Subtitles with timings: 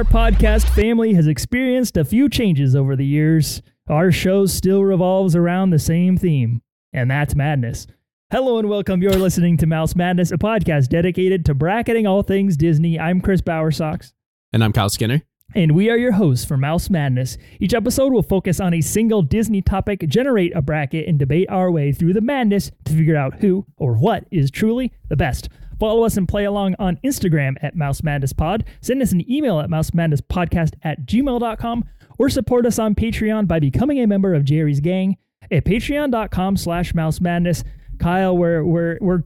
[0.00, 5.36] Our podcast family has experienced a few changes over the years, our show still revolves
[5.36, 7.86] around the same theme, and that's madness.
[8.32, 9.02] Hello and welcome.
[9.02, 12.98] You're listening to Mouse Madness, a podcast dedicated to bracketing all things Disney.
[12.98, 14.14] I'm Chris Bowersox.
[14.54, 15.20] And I'm Kyle Skinner.
[15.54, 17.36] And we are your hosts for Mouse Madness.
[17.58, 21.70] Each episode will focus on a single Disney topic, generate a bracket, and debate our
[21.70, 25.50] way through the madness to figure out who or what is truly the best.
[25.80, 28.64] Follow us and play along on Instagram at Mouse Madness Pod.
[28.82, 31.84] Send us an email at mousemadnesspodcast at gmail.com
[32.18, 35.16] or support us on Patreon by becoming a member of Geri's Gang
[35.50, 37.64] at patreon.com slash mouse madness.
[37.98, 39.22] Kyle, we're, we're, we're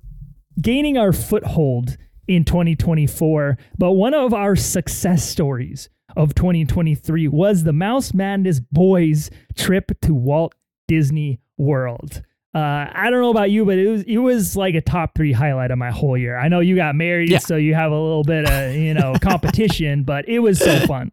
[0.60, 1.96] gaining our foothold
[2.28, 9.28] in 2024, but one of our success stories of 2023 was the Mouse Madness Boys
[9.56, 10.54] trip to Walt
[10.86, 12.22] Disney World.
[12.54, 15.32] Uh, I don't know about you, but it was it was like a top three
[15.32, 16.36] highlight of my whole year.
[16.38, 17.38] I know you got married, Yeah.
[17.38, 21.10] so you have a little bit of you know competition, but it was so fun.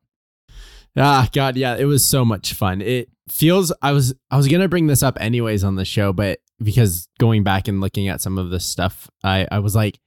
[0.97, 2.81] Ah, God, yeah, it was so much fun.
[2.81, 6.39] It feels I was I was gonna bring this up anyways on the show, but
[6.61, 9.99] because going back and looking at some of this stuff, I I was like,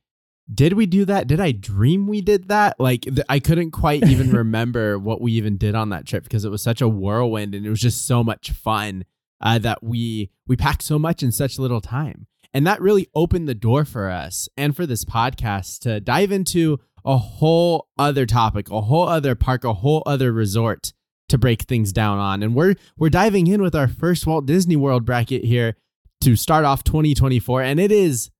[0.53, 1.27] did we do that?
[1.27, 2.79] Did I dream we did that?
[2.79, 6.45] Like th- I couldn't quite even remember what we even did on that trip because
[6.45, 9.05] it was such a whirlwind and it was just so much fun
[9.41, 12.27] uh, that we we packed so much in such little time.
[12.53, 16.79] And that really opened the door for us and for this podcast to dive into
[17.05, 20.93] a whole other topic, a whole other park, a whole other resort
[21.29, 22.43] to break things down on.
[22.43, 25.77] And we're we're diving in with our first Walt Disney World bracket here
[26.21, 28.31] to start off 2024 and it is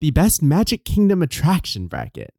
[0.00, 2.32] the best Magic Kingdom attraction bracket.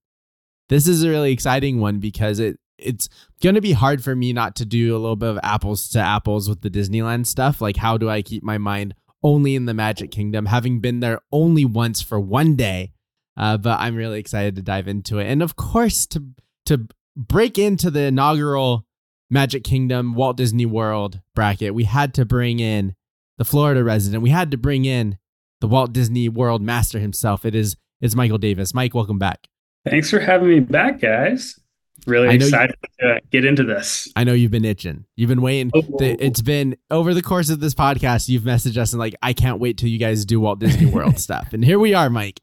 [0.69, 3.09] This is a really exciting one because it it's
[3.41, 5.99] going to be hard for me not to do a little bit of apples to
[5.99, 7.61] apples with the Disneyland stuff.
[7.61, 8.93] Like how do I keep my mind
[9.23, 12.91] only in the Magic Kingdom having been there only once for one day?
[13.37, 15.27] Uh, but I'm really excited to dive into it.
[15.27, 16.23] And of course to
[16.65, 18.85] to break into the inaugural
[19.29, 22.95] Magic Kingdom Walt Disney World bracket, we had to bring in
[23.37, 24.23] the Florida resident.
[24.23, 25.17] We had to bring in
[25.61, 27.45] the Walt Disney World master himself.
[27.45, 28.73] It is it's Michael Davis.
[28.73, 29.47] Mike, welcome back.
[29.85, 31.59] Thanks for having me back, guys.
[32.05, 34.11] Really I know you- excited to get into this.
[34.15, 35.05] I know you've been itching.
[35.15, 35.71] You've been waiting.
[35.73, 35.81] Oh.
[35.81, 38.29] The- It's been over the course of this podcast.
[38.29, 41.17] You've messaged us and like, I can't wait till you guys do Walt Disney World
[41.19, 41.53] stuff.
[41.53, 42.41] And here we are, Mike.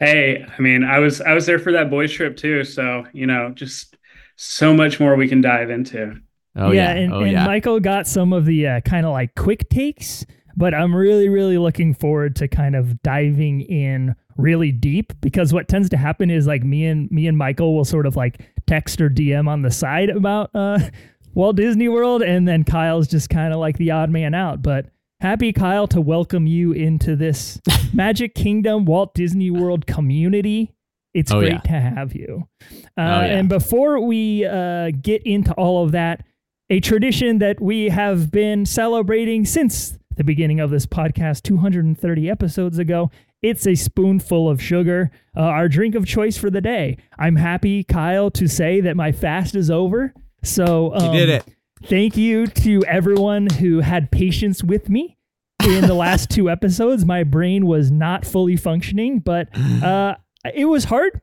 [0.00, 3.26] Hey, I mean, I was I was there for that boys trip too, so you
[3.26, 3.96] know, just
[4.36, 6.16] so much more we can dive into.
[6.56, 6.90] Oh yeah.
[6.92, 7.46] and, oh and yeah.
[7.46, 10.26] Michael got some of the uh, kind of like quick takes,
[10.56, 15.68] but I'm really, really looking forward to kind of diving in really deep because what
[15.68, 19.00] tends to happen is like me and me and Michael will sort of like text
[19.00, 20.78] or DM on the side about uh,
[21.34, 24.62] Walt Disney World, and then Kyle's just kind of like the odd man out.
[24.62, 24.86] But
[25.20, 27.60] happy Kyle to welcome you into this
[27.92, 30.72] Magic Kingdom Walt Disney World community.
[31.12, 31.58] It's Oh, great yeah.
[31.60, 32.48] to have you.
[32.62, 32.66] Uh,
[32.98, 33.24] Oh, yeah.
[33.36, 36.24] And before we uh, get into all of that,
[36.70, 42.78] a tradition that we have been celebrating since the beginning of this podcast 230 episodes
[42.78, 43.10] ago.
[43.42, 46.96] It's a spoonful of sugar, uh, our drink of choice for the day.
[47.18, 50.14] I'm happy, Kyle, to say that my fast is over.
[50.42, 51.44] So you um, did it.
[51.84, 55.18] Thank you to everyone who had patience with me
[55.62, 57.04] in the last two episodes.
[57.04, 59.48] My brain was not fully functioning, but
[59.82, 60.14] uh,
[60.54, 61.20] it was hard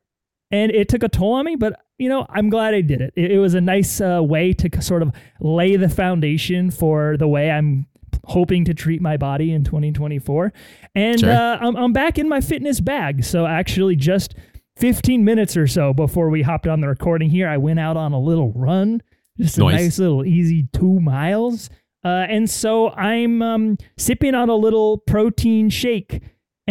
[0.51, 1.55] and it took a toll on me.
[1.55, 3.13] But you know, I'm glad I did it.
[3.15, 7.27] It, it was a nice uh, way to sort of lay the foundation for the
[7.27, 7.85] way I'm
[8.25, 10.51] hoping to treat my body in 2024.
[10.95, 11.31] And Sure.
[11.31, 13.23] uh, I'm, I'm back in my fitness bag.
[13.23, 14.35] So actually, just
[14.77, 18.13] 15 minutes or so before we hopped on the recording here, I went out on
[18.13, 19.01] a little run,
[19.37, 19.73] just a Nice.
[19.81, 21.69] nice little easy two miles.
[22.03, 26.21] Uh, and so I'm um, sipping on a little protein shake.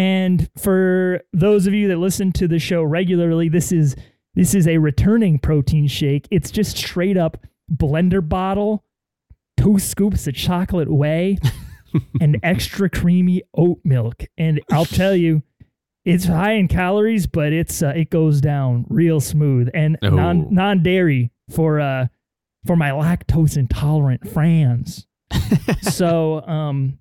[0.00, 3.96] And for those of you that listen to the show regularly, this is
[4.34, 6.26] this is a returning protein shake.
[6.30, 7.36] It's just straight up
[7.70, 8.82] blender bottle,
[9.58, 11.36] two scoops of chocolate whey,
[12.20, 14.24] and extra creamy oat milk.
[14.38, 15.42] And I'll tell you,
[16.06, 20.08] it's high in calories, but it's uh, it goes down real smooth and Oh.
[20.08, 22.06] non non dairy for uh
[22.64, 25.06] for my lactose intolerant friends.
[25.82, 26.98] so um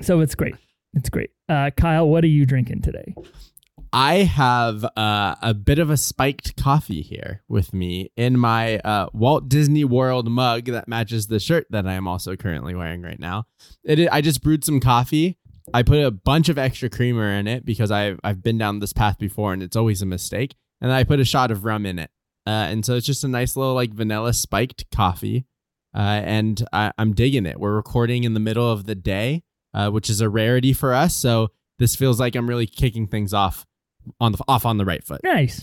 [0.00, 0.56] so it's great.
[0.96, 1.30] It's great.
[1.48, 3.14] Uh, Kyle, what are you drinking today?
[3.92, 9.08] I have uh, a bit of a spiked coffee here with me in my uh,
[9.12, 13.20] Walt Disney World mug that matches the shirt that I am also currently wearing right
[13.20, 13.44] now.
[13.84, 15.38] It, I just brewed some coffee.
[15.74, 18.92] I put a bunch of extra creamer in it because I've I've been down this
[18.92, 20.54] path before and it's always a mistake.
[20.80, 22.10] And I put a shot of rum in it,
[22.46, 25.46] uh, and so it's just a nice little like vanilla spiked coffee.
[25.94, 27.58] Uh, and I, am digging it.
[27.58, 29.42] We're recording in the middle of the day,
[29.76, 31.14] uh, which is a rarity for us.
[31.14, 33.66] So this feels like I'm really kicking things off
[34.18, 35.20] on the off on the right foot.
[35.22, 35.60] Nice.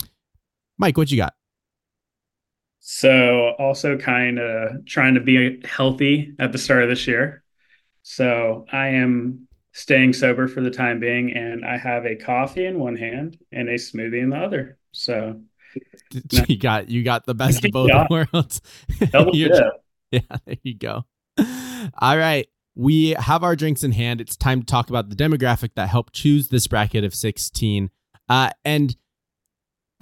[0.78, 1.34] Mike, what you got?
[2.78, 7.42] So also kind of trying to be healthy at the start of this year.
[8.02, 12.78] So I am staying sober for the time being and I have a coffee in
[12.78, 14.78] one hand and a smoothie in the other.
[14.92, 15.40] So
[16.46, 18.06] you got you got the best of both yeah.
[18.08, 18.60] worlds.
[19.32, 19.70] yeah.
[20.12, 21.04] yeah, there you go.
[21.98, 22.46] All right.
[22.74, 24.20] We have our drinks in hand.
[24.20, 27.90] It's time to talk about the demographic that helped choose this bracket of 16.
[28.28, 28.96] Uh, and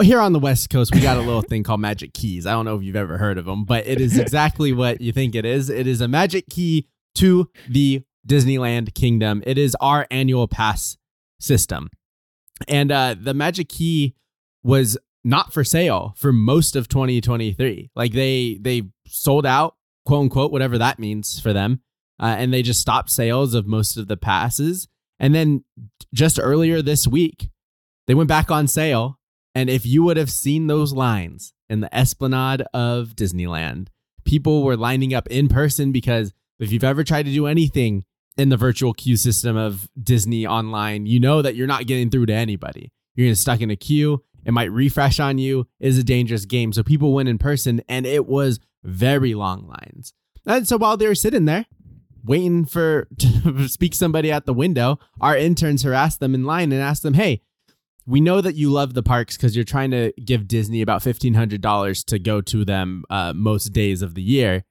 [0.01, 2.45] here on the West Coast, we got a little thing called Magic Keys.
[2.45, 5.11] I don't know if you've ever heard of them, but it is exactly what you
[5.11, 5.69] think it is.
[5.69, 9.43] It is a magic key to the Disneyland Kingdom.
[9.45, 10.97] It is our annual pass
[11.39, 11.89] system.
[12.67, 14.15] And uh, the Magic Key
[14.63, 17.91] was not for sale for most of 2023.
[17.95, 19.75] Like they they sold out,
[20.05, 21.81] quote unquote, whatever that means for them,
[22.19, 24.87] uh, and they just stopped sales of most of the passes.
[25.19, 25.63] And then
[26.13, 27.49] just earlier this week,
[28.07, 29.19] they went back on sale.
[29.55, 33.87] And if you would have seen those lines in the esplanade of Disneyland,
[34.25, 38.05] people were lining up in person because if you've ever tried to do anything
[38.37, 42.25] in the virtual queue system of Disney online, you know that you're not getting through
[42.27, 42.91] to anybody.
[43.15, 44.23] You're getting stuck in a queue.
[44.45, 45.67] It might refresh on you.
[45.79, 46.73] It is a dangerous game.
[46.73, 50.13] So people went in person and it was very long lines.
[50.45, 51.65] And so while they were sitting there
[52.23, 56.81] waiting for to speak somebody at the window, our interns harassed them in line and
[56.81, 57.41] asked them, Hey,
[58.05, 62.05] we know that you love the parks because you're trying to give Disney about $1,500
[62.05, 64.65] to go to them uh, most days of the year.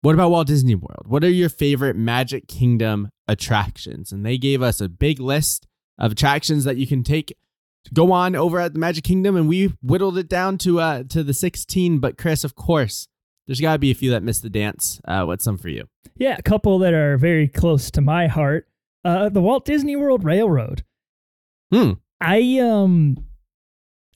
[0.00, 1.06] What about Walt Disney World?
[1.06, 4.10] What are your favorite Magic Kingdom attractions?
[4.10, 5.68] And they gave us a big list
[5.98, 7.36] of attractions that you can take
[7.92, 11.22] go on over at the Magic Kingdom, and we whittled it down to uh to
[11.22, 11.98] the 16.
[11.98, 13.08] But Chris, of course,
[13.46, 15.00] there's got to be a few that missed the dance.
[15.06, 15.88] Uh, what's some for you?
[16.16, 18.68] Yeah, a couple that are very close to my heart.
[19.04, 20.84] Uh, the Walt Disney World Railroad.
[21.72, 21.92] Hmm.
[22.20, 23.16] I um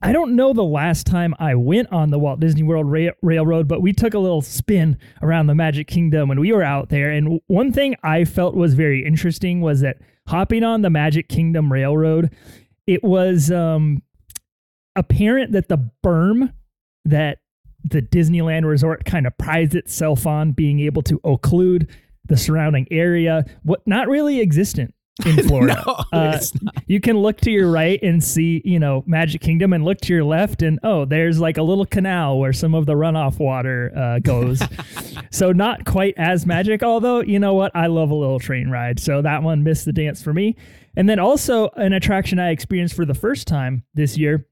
[0.03, 3.67] I don't know the last time I went on the Walt Disney World Ra- Railroad,
[3.67, 7.11] but we took a little spin around the Magic Kingdom when we were out there.
[7.11, 9.97] And one thing I felt was very interesting was that
[10.29, 12.31] hopping on the Magic Kingdom Railroad,
[12.87, 14.03] it was um,
[14.95, 16.53] apparent that the berm
[17.07, 17.39] that
[17.89, 21.89] the Disneyland Resort kind of prides itself on being able to occlude
[22.25, 24.93] the surrounding area, what not really existent
[25.25, 25.83] in Florida.
[25.87, 26.39] no, uh,
[26.87, 30.13] you can look to your right and see, you know, Magic Kingdom, and look to
[30.13, 33.93] your left, and oh, there's like a little canal where some of the runoff water
[33.97, 34.61] uh, goes.
[35.31, 38.99] so not quite as magic, although you know what, I love a little train ride,
[38.99, 40.57] so that one missed the dance for me.
[40.97, 44.47] And then also an attraction I experienced for the first time this year,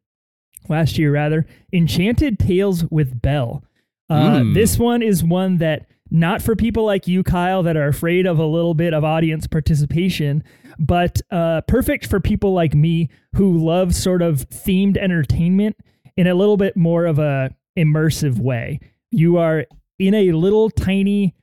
[0.68, 3.64] last year rather, Enchanted Tales with Belle.
[4.10, 4.54] Uh, mm.
[4.54, 8.38] This one is one that not for people like you, Kyle, that are afraid of
[8.38, 10.44] a little bit of audience participation,
[10.78, 15.76] but uh, perfect for people like me who love sort of themed entertainment
[16.16, 18.80] in a little bit more of a immersive way.
[19.10, 19.66] You are
[19.98, 21.34] in a little tiny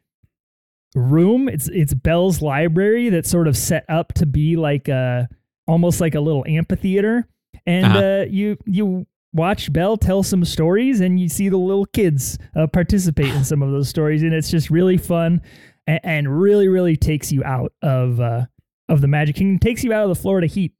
[0.95, 1.49] room.
[1.49, 5.27] It's it's Belle's library that's sort of set up to be like a
[5.67, 7.27] almost like a little amphitheater,
[7.65, 7.99] and uh-huh.
[7.99, 12.67] uh, you you watch Belle tell some stories and you see the little kids uh,
[12.67, 15.41] participate in some of those stories and it's just really fun
[15.87, 18.45] and, and really really takes you out of uh,
[18.89, 20.73] of the Magic Kingdom takes you out of the Florida heat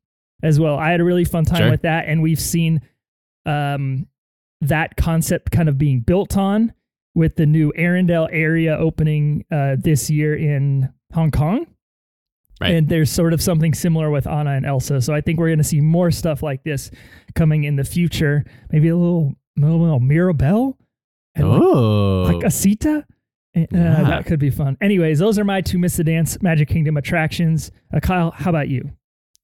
[0.43, 0.77] as well.
[0.77, 1.71] I had a really fun time sure.
[1.71, 2.81] with that and we've seen
[3.45, 4.07] um,
[4.61, 6.73] that concept kind of being built on
[7.13, 11.67] with the new Arendelle area opening uh, this year in Hong Kong.
[12.61, 12.75] Right.
[12.75, 15.01] And there's sort of something similar with Anna and Elsa.
[15.01, 16.91] So I think we're going to see more stuff like this
[17.33, 18.45] coming in the future.
[18.71, 20.77] Maybe a little, a little Mirabel.
[21.33, 22.23] And oh.
[22.23, 23.05] Like, like a Sita.
[23.55, 24.03] Uh, yeah.
[24.03, 24.77] That could be fun.
[24.79, 27.71] Anyways, those are my two Miss the Dance Magic Kingdom attractions.
[27.93, 28.91] Uh, Kyle, how about you?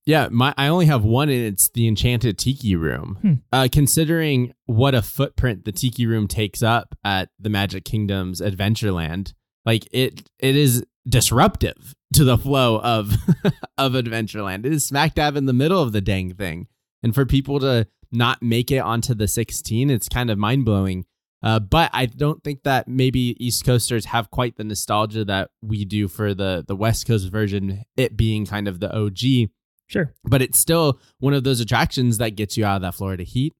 [0.05, 3.17] Yeah, my I only have one, and it's the Enchanted Tiki Room.
[3.21, 3.33] Hmm.
[3.51, 9.33] Uh, considering what a footprint the Tiki Room takes up at the Magic Kingdom's Adventureland,
[9.65, 13.13] like it, it is disruptive to the flow of
[13.77, 14.65] of Adventureland.
[14.65, 16.67] It is smack dab in the middle of the dang thing.
[17.03, 21.05] And for people to not make it onto the 16, it's kind of mind blowing.
[21.43, 25.85] Uh, but I don't think that maybe East Coasters have quite the nostalgia that we
[25.85, 29.49] do for the the West Coast version, it being kind of the OG.
[29.85, 30.13] Sure.
[30.23, 33.53] But it's still one of those attractions that gets you out of that Florida heat,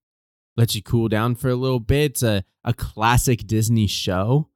[0.58, 2.12] lets you cool down for a little bit.
[2.12, 4.50] It's a, a classic Disney show.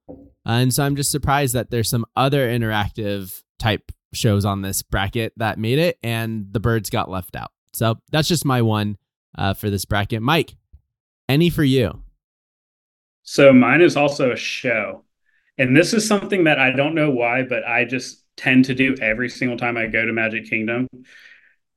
[0.44, 5.32] And so I'm just surprised that there's some other interactive type shows on this bracket
[5.36, 7.52] that made it and the birds got left out.
[7.72, 8.98] So that's just my one
[9.38, 10.20] uh, for this bracket.
[10.20, 10.56] Mike,
[11.28, 12.02] any for you?
[13.22, 15.04] So mine is also a show.
[15.58, 18.96] And this is something that I don't know why, but I just tend to do
[19.00, 20.88] every single time I go to Magic Kingdom.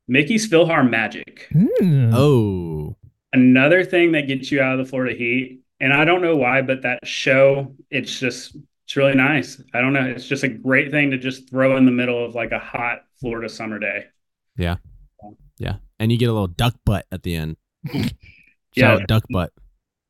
[0.08, 1.40] Mickey's PhilharMagic.
[1.54, 2.12] Mm.
[2.14, 2.96] Oh,
[3.36, 5.60] Another thing that gets you out of the Florida heat.
[5.80, 8.56] And I don't know why, but that show, it's just,
[8.86, 9.62] it's really nice.
[9.74, 10.06] I don't know.
[10.06, 13.00] It's just a great thing to just throw in the middle of like a hot
[13.20, 14.06] Florida summer day.
[14.58, 14.78] yeah.
[15.58, 15.76] Yeah.
[16.00, 17.58] And you get a little duck butt at the end.
[18.76, 19.00] Yeah.
[19.08, 19.54] duck butt.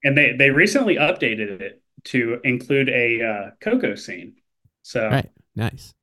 [0.03, 4.37] And they, they recently updated it to include a uh, Coco scene.
[4.81, 5.29] So Right.
[5.55, 5.93] Nice.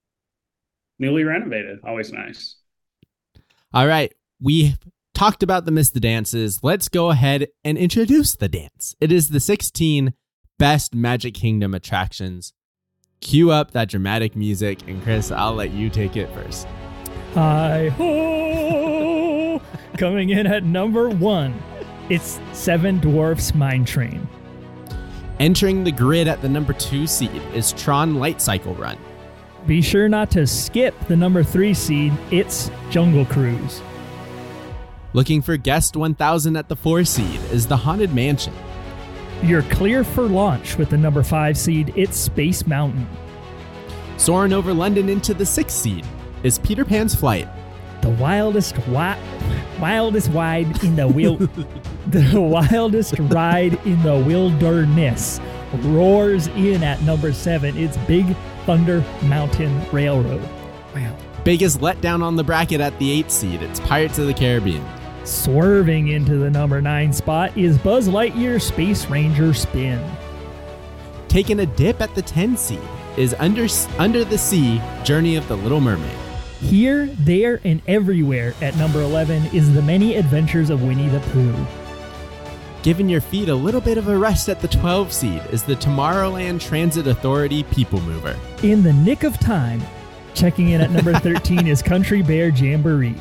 [1.00, 1.80] newly renovated.
[1.84, 2.54] Always nice.
[3.74, 4.12] All right.
[4.40, 4.74] We
[5.14, 6.60] talked about the Miss the Dances.
[6.62, 8.96] Let's go ahead and introduce the dance.
[9.00, 10.14] It is the 16
[10.58, 12.52] best Magic Kingdom attractions.
[13.20, 16.66] Cue up that dramatic music, and Chris, I'll let you take it first.
[17.34, 19.62] Hi ho!
[19.96, 21.62] Coming in at number one,
[22.08, 24.28] it's Seven Dwarfs Mine Train.
[25.38, 28.98] Entering the grid at the number two seed is Tron Light Cycle Run.
[29.66, 33.80] Be sure not to skip the number three seed, it's Jungle Cruise.
[35.14, 38.54] Looking for Guest 1000 at the four seed is the Haunted Mansion.
[39.42, 43.06] You're clear for launch with the number five seed, it's Space Mountain.
[44.16, 46.06] Soaring over London into the sixth seed
[46.44, 47.46] is Peter Pan's Flight.
[48.00, 49.18] The wildest wi-
[49.78, 51.36] wildest ride in the wil-
[52.06, 55.40] the wildest ride in the wilderness
[55.74, 57.76] roars in at number seven.
[57.76, 60.42] It's Big Thunder Mountain Railroad.
[60.94, 61.14] Wow.
[61.44, 64.84] Biggest letdown on the bracket at the eighth seed, it's Pirates of the Caribbean.
[65.24, 70.04] Swerving into the number nine spot is Buzz Lightyear Space Ranger Spin.
[71.28, 72.80] Taking a dip at the 10 seed
[73.16, 76.16] is Under, Under the Sea Journey of the Little Mermaid.
[76.58, 81.66] Here, there, and everywhere at number 11 is The Many Adventures of Winnie the Pooh.
[82.82, 85.76] Giving your feet a little bit of a rest at the 12 seed is the
[85.76, 88.36] Tomorrowland Transit Authority People Mover.
[88.64, 89.80] In the nick of time,
[90.34, 93.14] checking in at number 13 is Country Bear Jamboree.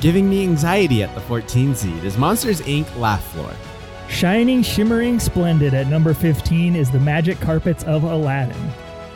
[0.00, 2.94] Giving me anxiety at the 14 seed is Monsters Inc.
[2.98, 3.50] Laugh Floor.
[4.08, 8.70] Shining, shimmering, splendid at number 15 is The Magic Carpets of Aladdin.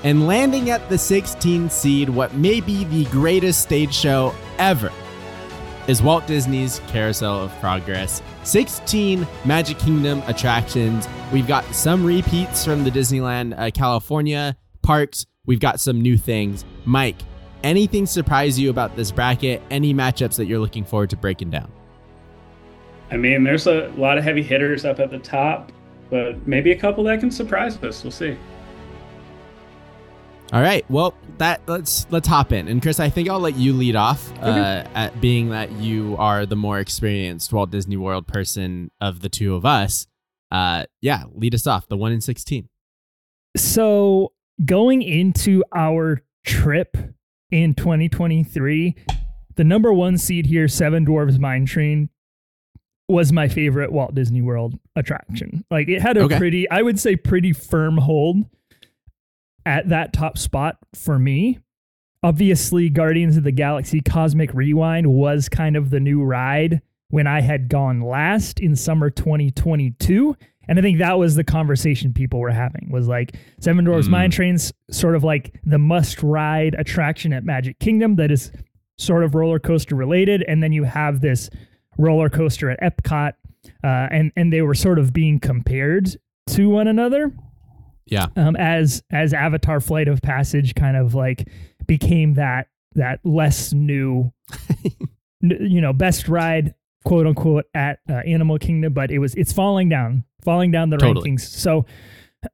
[0.05, 4.91] And landing at the 16 seed, what may be the greatest stage show ever,
[5.87, 8.23] is Walt Disney's Carousel of Progress.
[8.45, 11.07] 16 Magic Kingdom attractions.
[11.31, 15.27] We've got some repeats from the Disneyland uh, California parks.
[15.45, 16.65] We've got some new things.
[16.87, 17.17] Mike,
[17.63, 19.63] anything surprise you about this bracket?
[19.71, 21.71] Any matchups that you're looking forward to breaking down?
[23.11, 25.73] I mean, there's a lot of heavy hitters up at the top,
[26.11, 28.05] but maybe a couple that can surprise us.
[28.05, 28.37] We'll see.
[30.53, 30.85] All right.
[30.91, 32.67] Well, that let's let's hop in.
[32.67, 36.45] And Chris, I think I'll let you lead off, uh, at being that you are
[36.45, 40.09] the more experienced Walt Disney World person of the two of us.
[40.51, 41.87] Uh, yeah, lead us off.
[41.87, 42.69] The one in sixteen.
[43.57, 44.33] So,
[44.65, 46.97] going into our trip
[47.51, 48.95] in 2023,
[49.57, 52.09] the number one seed here, Seven Dwarfs Mine Train,
[53.09, 55.65] was my favorite Walt Disney World attraction.
[55.71, 56.39] Like, it had a Okay.
[56.39, 58.45] pretty, I would say, pretty firm hold
[59.67, 61.59] at that top spot for me.
[62.23, 67.41] Obviously, Guardians of the Galaxy Cosmic Rewind was kind of the new ride when I
[67.41, 70.37] had gone last in summer 2022.
[70.71, 74.11] And I think that was the conversation people were having was like Seven Dwarfs Mm.
[74.13, 78.51] Mine Train's sort of like the must ride attraction at Magic Kingdom that is
[78.97, 80.43] sort of roller coaster related.
[80.49, 81.51] And then you have this
[81.99, 83.33] roller coaster at Epcot.
[83.85, 87.31] Uh, and, and they were sort of being compared to one another
[88.07, 88.29] Yeah.
[88.37, 91.49] um, as as Avatar Flight of Passage kind of like
[91.87, 94.33] became that that less new,
[95.43, 96.75] you know, best ride
[97.05, 100.97] quote unquote at uh, Animal Kingdom, but it was it's falling down, falling down the
[100.97, 101.31] Totally.
[101.31, 101.41] rankings.
[101.41, 101.87] So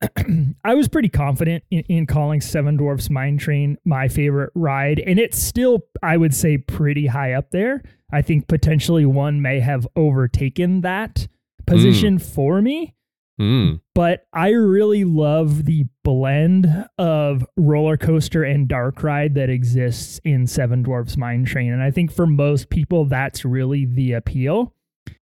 [0.64, 5.18] I was pretty confident in, in calling Seven Dwarfs Mine Train my favorite ride, and
[5.18, 7.82] it's still I would say pretty high up there.
[8.12, 11.28] I think potentially one may have overtaken that
[11.66, 12.95] position for me
[13.38, 13.80] Mm.
[13.94, 20.46] but I really love the blend of roller coaster and dark ride that exists in
[20.46, 21.70] Seven Dwarfs Mine Train.
[21.70, 24.72] And I think for most people, that's really the appeal.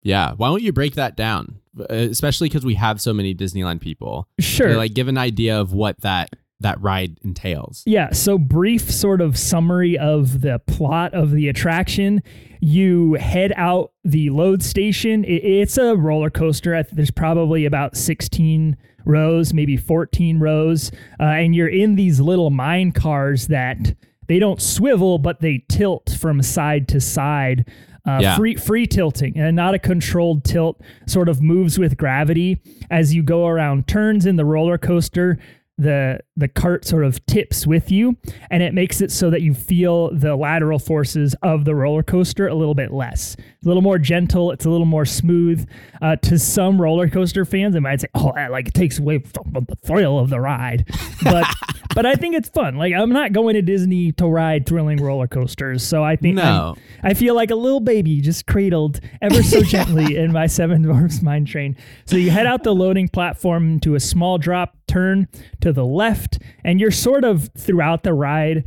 [0.01, 0.33] Yeah.
[0.35, 1.59] Why don't you break that down?
[1.79, 4.27] Uh, Especially because we have so many Disneyland people.
[4.39, 4.69] Sure.
[4.69, 6.31] To, like give an idea of what that
[6.61, 7.83] that ride entails.
[7.85, 12.21] Yeah, so brief sort of summary of the plot of the attraction.
[12.59, 15.25] You head out the load station.
[15.27, 16.83] It's a roller coaster.
[16.91, 22.91] There's probably about 16 rows, maybe 14 rows, uh, and you're in these little mine
[22.91, 23.95] cars that
[24.27, 27.67] they don't swivel, but they tilt from side to side.
[28.07, 28.35] Uh, Yeah.
[28.35, 32.57] free free tilting and not a controlled tilt sort of moves with gravity
[32.89, 35.37] as you go around turns in the roller coaster
[35.81, 38.15] the the cart sort of tips with you
[38.51, 42.47] and it makes it so that you feel the lateral forces of the roller coaster
[42.47, 45.67] a little bit less a little more gentle it's a little more smooth
[46.03, 49.17] uh, to some roller coaster fans it might say oh that, like it takes away
[49.17, 50.87] from the thrill of the ride
[51.23, 51.47] but
[51.95, 55.27] but i think it's fun like i'm not going to disney to ride thrilling roller
[55.27, 56.75] coasters so i think No.
[57.03, 61.23] I feel like a little baby just cradled ever so gently in my Seven Dwarfs
[61.23, 61.75] Mine Train.
[62.05, 65.27] So you head out the loading platform to a small drop turn
[65.61, 68.65] to the left, and you're sort of throughout the ride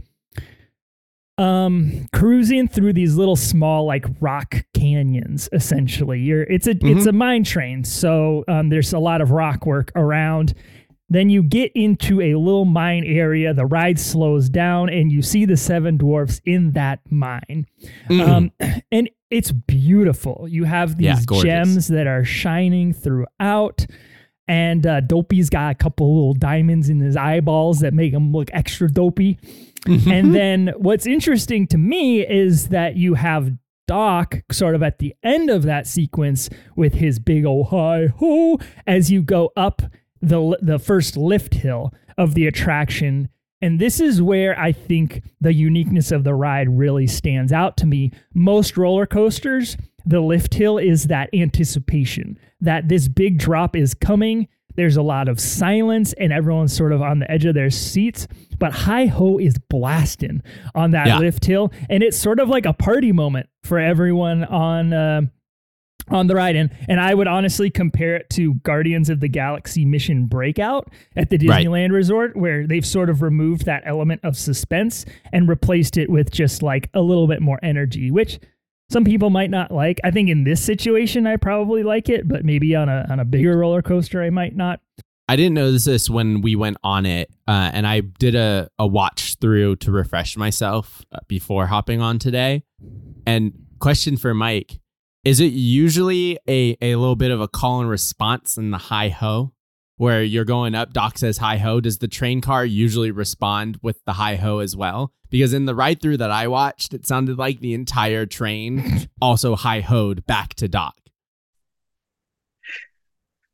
[1.37, 6.21] um cruising through these little small like rock canyons essentially.
[6.21, 9.91] You're it's a it's a mine train so um, there's a lot of rock work
[9.97, 10.55] around.
[11.11, 15.45] Then you get into a little mine area the ride slows down and you see
[15.45, 17.67] the seven dwarfs in that mine.
[18.09, 18.53] Um,
[18.93, 20.47] and it's beautiful.
[20.49, 21.45] You have these gorgeous.
[21.45, 23.87] gems that are shining throughout
[24.47, 28.51] and uh, Dopey's got a couple little diamonds in his eyeballs that make him look
[28.53, 29.39] extra dopey.
[29.87, 33.53] and then what's interesting to me is that you have
[33.87, 38.59] Doc sort of at the end of that sequence with his big old hi ho
[38.87, 39.83] as you go up
[40.23, 43.29] the the first lift hill of the attraction.
[43.61, 47.87] And this is where I think the uniqueness of the ride really stands out to
[47.87, 48.13] me.
[48.35, 54.49] Most roller coasters, the lift hill is that anticipation that this big drop is coming.
[54.77, 58.27] There's a lot of silence and everyone's sort of on the edge of their seats.
[58.59, 60.43] But Hi Ho is blasting
[60.75, 61.19] on that Yeah.
[61.19, 61.73] lift hill.
[61.89, 64.93] And it's sort of like a party moment for everyone on.
[64.93, 65.21] Uh,
[66.11, 69.87] on the ride and and I would honestly compare it to Guardians of the Galaxy
[69.87, 71.64] Mission Breakout at the Right.
[71.67, 76.31] Disneyland Resort where they've sort of removed that element of suspense and replaced it with
[76.31, 78.38] just like a little bit more energy which
[78.90, 80.01] some people might not like.
[80.05, 83.25] I think in this situation I probably like it, but maybe on a on a
[83.25, 84.81] bigger roller coaster I might not.
[85.27, 88.87] I didn't notice this when we went on it, uh, and I did a, a
[88.87, 92.62] watch through to refresh myself uh, before hopping on today.
[93.27, 94.81] And question for Mike:
[95.25, 99.09] Is it usually a a little bit of a call and response in the hi
[99.09, 99.54] ho,
[99.96, 100.92] where you're going up?
[100.92, 101.80] Doc says hi ho.
[101.80, 105.12] Does the train car usually respond with the hi ho as well?
[105.30, 109.57] Because in the ride through that I watched, it sounded like the entire train also
[109.57, 110.96] hi hoed back to Doc.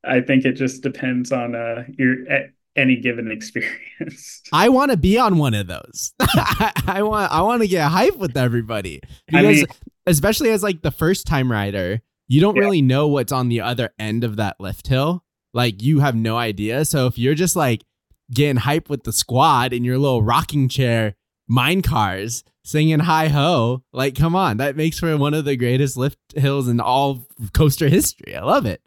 [0.05, 2.17] I think it just depends on uh your
[2.77, 4.41] any given experience.
[4.53, 6.13] I want to be on one of those.
[6.21, 9.01] I want I want to get hype with everybody
[9.33, 9.67] I mean-
[10.07, 12.63] especially as like the first time rider, you don't Yeah.
[12.63, 15.25] really know what's on the other end of that lift hill.
[15.53, 16.85] Like you have no idea.
[16.85, 17.85] So if you're just like
[18.33, 21.15] getting hype with the squad in your little rocking chair
[21.49, 25.97] mine cars singing hi ho, like come on, that makes for one of the greatest
[25.97, 28.37] lift hills in all coaster history.
[28.37, 28.81] I love it.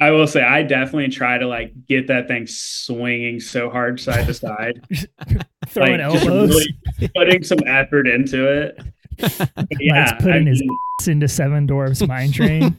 [0.00, 4.26] I will say I definitely try to like get that thing swinging so hard side
[4.26, 4.80] to side,
[5.68, 6.48] Throwing like just elbows.
[6.50, 8.78] really putting some effort into it.
[9.18, 12.76] But yeah, Mike's putting I his mean, into Seven Dwarfs Mine Train.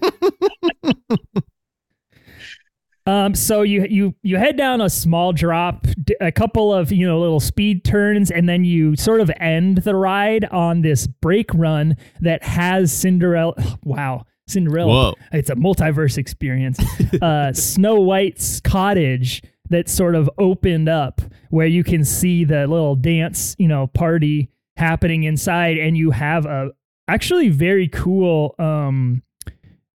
[3.05, 5.85] Um, so you you you head down a small drop,
[6.19, 9.95] a couple of you know little speed turns, and then you sort of end the
[9.95, 13.53] ride on this brake run that has Cinderella.
[13.83, 14.91] Wow, Cinderella!
[14.91, 15.13] Whoa.
[15.31, 16.79] It's a multiverse experience.
[17.21, 22.95] uh, Snow White's cottage that sort of opened up where you can see the little
[22.95, 26.71] dance, you know, party happening inside, and you have a
[27.07, 29.21] actually very cool um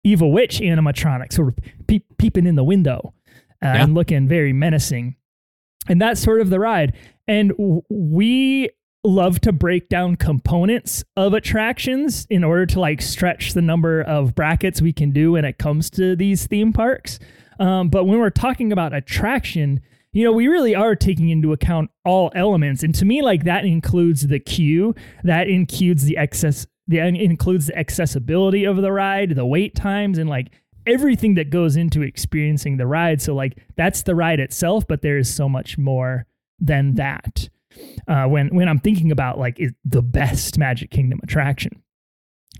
[0.06, 3.12] evil witch animatronic sort of peep, peeping in the window
[3.62, 3.82] uh, Yeah.
[3.82, 5.16] and looking very menacing.
[5.88, 6.94] And that's sort of the ride.
[7.28, 8.70] And w- we
[9.04, 14.34] love to break down components of attractions in order to like stretch the number of
[14.34, 17.18] brackets we can do when it comes to these theme parks.
[17.58, 19.80] Um, but when we're talking about attraction
[20.12, 22.82] you know we really are taking into account all elements.
[22.82, 27.78] And to me like that includes the queue that includes the excess the includes the
[27.78, 30.52] accessibility of the ride the wait times and like
[30.86, 35.18] everything that goes into experiencing the ride so like that's the ride itself but there
[35.18, 36.26] is so much more
[36.60, 37.48] than that
[38.08, 41.82] uh, when when i'm thinking about like is the best magic kingdom attraction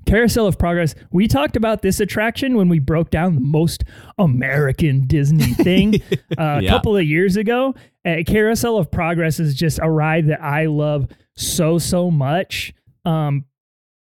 [0.05, 0.95] Carousel of Progress.
[1.11, 3.83] We talked about this attraction when we broke down the most
[4.19, 5.97] American Disney thing
[6.39, 6.71] uh, a Yeah.
[6.71, 7.75] couple of years ago.
[8.05, 12.73] Uh, Carousel of Progress is just a ride that I love so so much.
[13.05, 13.47] Um,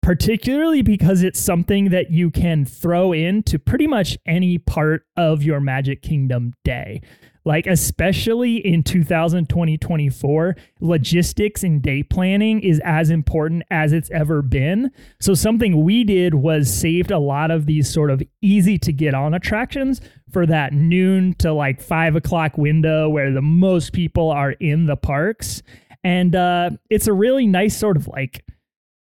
[0.02, 5.60] particularly because it's something that you can throw into pretty much any part of your
[5.60, 7.02] Magic Kingdom day.
[7.44, 14.42] Like, especially in 2020 24, logistics and day planning is as important as it's ever
[14.42, 14.90] been.
[15.18, 19.14] So, something we did was saved a lot of these sort of easy to get
[19.14, 24.52] on attractions for that noon to like five o'clock window where the most people are
[24.52, 25.62] in the parks.
[26.04, 28.44] And uh, it's a really nice sort of like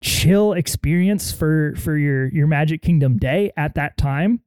[0.03, 4.41] chill experience for for your your Magic Kingdom day at that time.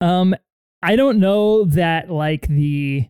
[0.00, 0.34] Um
[0.82, 3.06] I don't know that like the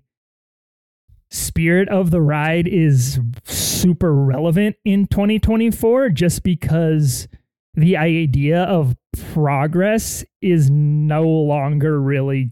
[1.30, 7.28] spirit of the ride is super relevant in 2024 just because
[7.74, 8.96] the idea of
[9.32, 12.50] progress is no longer really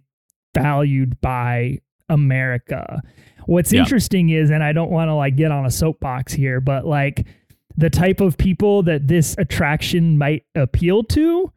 [0.54, 3.02] valued by America.
[3.46, 3.80] What's Yeah.
[3.80, 7.26] interesting is and I don't want to like get on a soapbox here but like
[7.78, 11.52] the type of people that this attraction might appeal to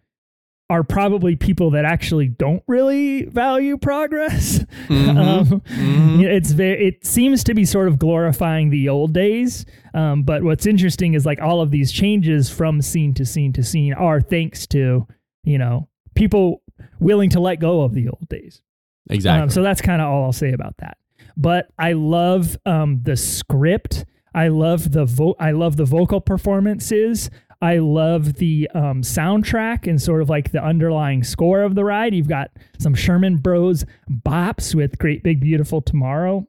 [0.69, 4.63] are probably people that actually don't really value progress.
[4.87, 5.17] Mhm.
[5.17, 6.23] Um, Mhm.
[6.23, 6.87] it's very.
[6.87, 9.65] It seems to be sort of glorifying the old days.
[9.93, 13.63] Um, but what's interesting is like all of these changes from scene to scene to
[13.63, 15.05] scene are thanks to
[15.43, 16.61] you know people
[17.01, 18.61] willing to let go of the old days.
[19.09, 19.41] Exactly.
[19.43, 20.97] Um, so that's kind of all I'll say about that.
[21.35, 24.05] But I love um, the script.
[24.33, 27.29] I love the vo- I love the vocal performances.
[27.61, 32.15] I love the um, soundtrack and sort of like the underlying score of the ride.
[32.15, 36.47] You've got some Sherman Bros bops with "Great Big Beautiful Tomorrow"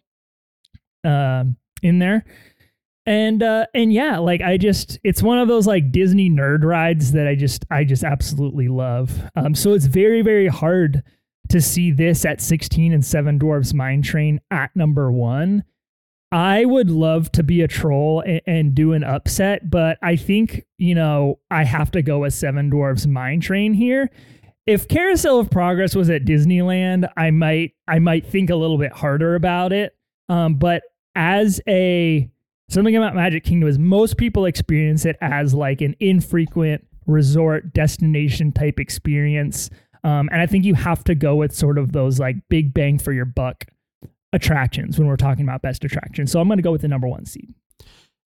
[1.04, 2.24] um, in there,
[3.04, 7.12] and uh, and yeah, like I just it's one of those like Disney nerd rides
[7.12, 9.22] that I just I just absolutely love.
[9.36, 11.02] Um, so it's very very hard
[11.50, 15.64] to see this at 16 and Seven Dwarfs Mine Train at number one.
[16.32, 20.64] I would love to be a troll and, and do an upset, but I think,
[20.78, 24.10] you know, I have to go with Seven Dwarfs Mine Train here.
[24.66, 28.92] If Carousel of Progress was at Disneyland, I might I might think a little bit
[28.92, 29.94] harder about it.
[30.28, 30.82] Um, but
[31.14, 32.30] as a
[32.70, 38.52] something about Magic Kingdom is most people experience it as like an infrequent resort destination
[38.52, 39.68] type experience.
[40.04, 42.98] Um, and I think you have to go with sort of those like big bang
[42.98, 43.66] for your buck
[44.32, 46.32] attractions when we're talking about best attractions.
[46.32, 47.54] So I'm going to go with the number one seed.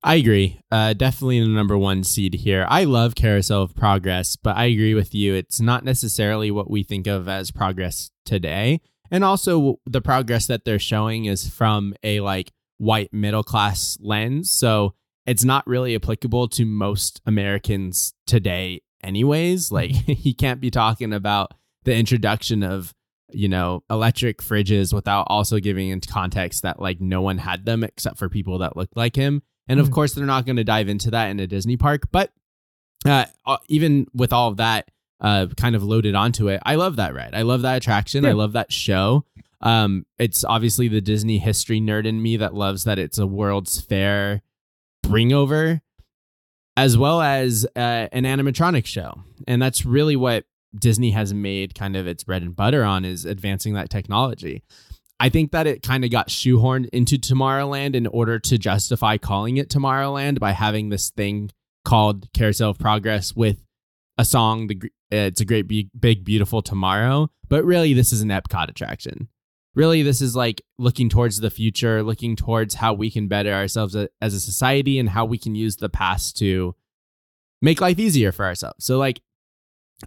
[0.02, 0.60] I agree.
[0.70, 2.66] Uh, definitely the number one seed here.
[2.68, 5.34] I love Carousel of Progress, but I agree with you.
[5.34, 8.80] It's not necessarily what we think of as progress today.
[9.10, 14.50] And also, the progress that they're showing is from a like white middle class lens.
[14.50, 14.94] So
[15.26, 19.72] it's not really applicable to most Americans today, anyways.
[19.72, 21.52] Like, he can't be talking about
[21.84, 22.94] the introduction of
[23.30, 27.82] you know, electric fridges without also giving into context that like no one had them
[27.84, 29.42] except for people that looked like him.
[29.68, 29.92] And of Mhm.
[29.92, 32.08] course, they're not going to dive into that in a Disney park.
[32.12, 32.32] But
[33.04, 36.96] uh, uh, even with all of that uh, kind of loaded onto it, I love
[36.96, 37.34] that ride.
[37.34, 38.24] I love that attraction.
[38.26, 39.24] I love that show.
[39.62, 43.80] Um, it's obviously the Disney history nerd in me that loves that it's a World's
[43.80, 44.42] Fair
[45.02, 45.80] bringover,
[46.76, 49.22] as well as uh, an animatronic show.
[49.48, 50.44] And that's really what
[50.78, 54.62] Disney has made kind of its bread and butter on is advancing that technology.
[55.18, 59.56] I think that it kind of got shoehorned into Tomorrowland in order to justify calling
[59.56, 61.50] it Tomorrowland by having this thing
[61.84, 63.64] called Carousel of Progress with
[64.18, 64.66] a song.
[64.66, 69.28] The it's a great big beautiful tomorrow, but really this is an Epcot attraction.
[69.74, 73.94] Really, this is like looking towards the future, looking towards how we can better ourselves
[73.94, 76.74] as a society and how we can use the past to
[77.60, 78.84] make life easier for ourselves.
[78.84, 79.20] So, like,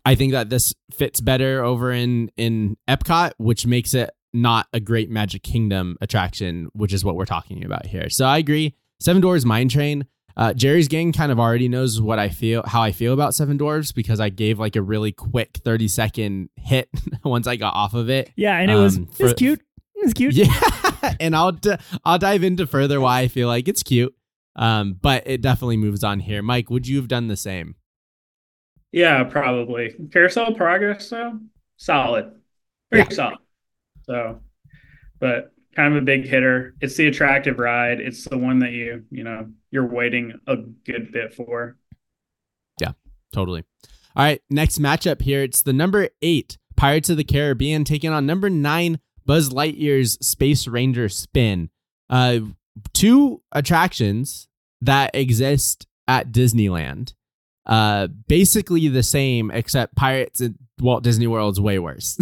[0.06, 4.80] I think that this fits better over in in Epcot, which makes it not a
[4.80, 8.10] great Magic Kingdom attraction, which is what we're talking about here.
[8.10, 8.76] So I agree.
[9.00, 10.06] Seven Dwarfs Mine Train.
[10.38, 13.58] Uh, Geri's gang kind of already knows what I feel, how I feel about Seven
[13.58, 16.90] Dwarfs because I gave like a really quick thirty second hit
[17.24, 18.32] once I got off of it.
[18.36, 19.62] Yeah, and it was Um, was for- cute.
[19.96, 20.34] It was cute.
[20.36, 21.76] Yeah, and I'll d-
[22.06, 24.16] I'll dive into further why I feel like it's cute.
[24.56, 26.42] Um, but it definitely moves on here.
[26.42, 27.76] Mike, would you have done the same?
[28.92, 29.94] Yeah, probably.
[30.12, 31.40] Carousel progress though,
[31.78, 32.32] solid,
[32.92, 33.16] very Yeah.
[33.16, 33.38] solid.
[34.04, 34.42] So,
[35.20, 36.76] but kind of a big hitter.
[36.82, 38.00] It's the attractive ride.
[38.00, 41.78] It's the one that you you know you're waiting a good bit for.
[42.82, 42.94] Yeah,
[43.32, 43.64] totally.
[44.16, 45.44] All right, next matchup here.
[45.44, 50.66] It's the number eight Pirates of the Caribbean taking on number nine Buzz Lightyear's Space
[50.68, 51.70] Ranger Spin.
[52.10, 52.40] Uh,
[52.94, 54.48] two attractions
[54.82, 57.14] that exist at Disneyland.
[57.66, 62.18] Uh, basically the same, except Pirates at Walt Disney World's way worse.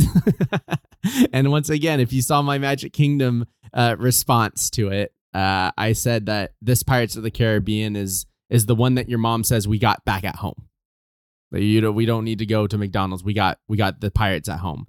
[1.34, 5.94] and once again, if you saw my Magic Kingdom uh, response to it, uh, I
[5.94, 9.68] said that this Pirates of the Caribbean is is the one that your mom says
[9.68, 10.68] we got back at home.
[11.52, 13.24] That you know, we don't need to go to McDonald's.
[13.24, 14.88] We got we got the Pirates at home.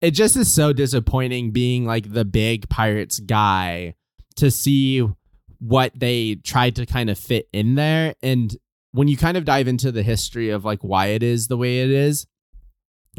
[0.00, 3.94] It just is so disappointing being like the big Pirates guy
[4.36, 5.08] to see
[5.58, 8.54] what they tried to kind of fit in there and
[8.96, 11.80] when you kind of dive into the history of like why it is the way
[11.80, 12.26] it is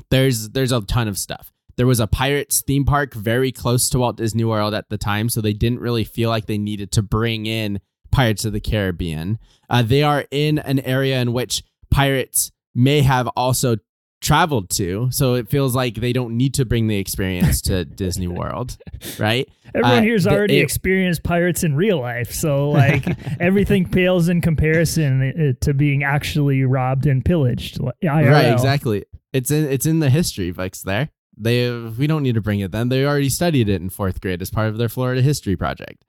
[0.09, 1.51] there's there's a ton of stuff.
[1.75, 5.29] There was a pirates theme park very close to Walt Disney World at the time
[5.29, 7.79] so they didn't really feel like they needed to bring in
[8.11, 9.37] Pirates of the Caribbean.
[9.69, 13.77] Uh, they are in an area in which pirates may have also
[14.19, 18.27] traveled to so it feels like they don't need to bring the experience to Disney
[18.27, 18.77] World
[19.19, 23.05] right Everyone Uh, here's already it- experienced pirates in real life, so like
[23.39, 27.77] everything pales in comparison uh, to being actually robbed and pillaged.
[27.77, 28.31] IRL.
[28.31, 29.03] Right, exactly.
[29.33, 31.09] It's in it's in the history books there.
[31.37, 32.87] They we don't need to bring it then.
[32.89, 36.03] They already studied it in fourth grade as part of their Florida history project.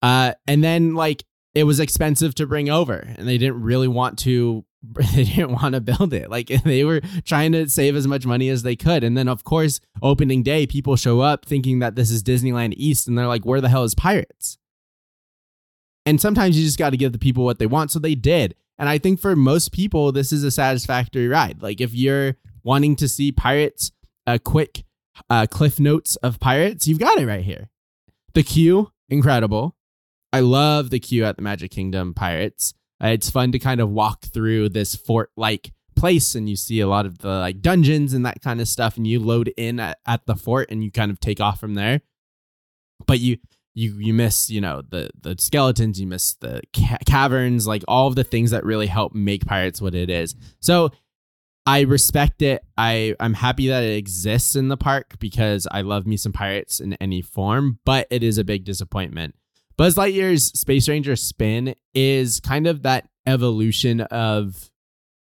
[0.00, 4.18] Uh, and then like it was expensive to bring over, and they didn't really want
[4.20, 4.64] to.
[5.14, 6.30] They didn't want to build it.
[6.30, 9.04] Like they were trying to save as much money as they could.
[9.04, 13.08] And then of course, opening day, people show up thinking that this is Disneyland East,
[13.08, 14.58] and they're like, "Where the hell is Pirates?"
[16.04, 17.90] And sometimes you just got to give the people what they want.
[17.90, 18.54] So they did.
[18.78, 21.62] And I think for most people, this is a satisfactory ride.
[21.62, 23.90] Like if you're wanting to see Pirates,
[24.26, 24.84] a quick
[25.30, 27.70] uh, cliff notes of Pirates, you've got it right here.
[28.34, 29.76] The queue, incredible.
[30.32, 32.74] I love the queue at the Magic Kingdom Pirates.
[33.02, 36.80] Uh, it's fun to kind of walk through this fort like place and you see
[36.80, 39.80] a lot of the like dungeons and that kind of stuff and you load in
[39.80, 42.00] at, at the fort and you kind of take off from there.
[43.06, 43.38] But you
[43.74, 48.08] you you miss you know the the skeletons you miss the ca- caverns like all
[48.08, 50.34] of the things that really help make pirates what it is.
[50.60, 50.90] So
[51.66, 52.64] i respect it.
[52.78, 56.80] I i'm happy that it exists in the park because i love me some pirates
[56.80, 59.34] in any form but it is a big disappointment
[59.76, 64.70] buzz lightyear's space ranger spin is kind of that evolution of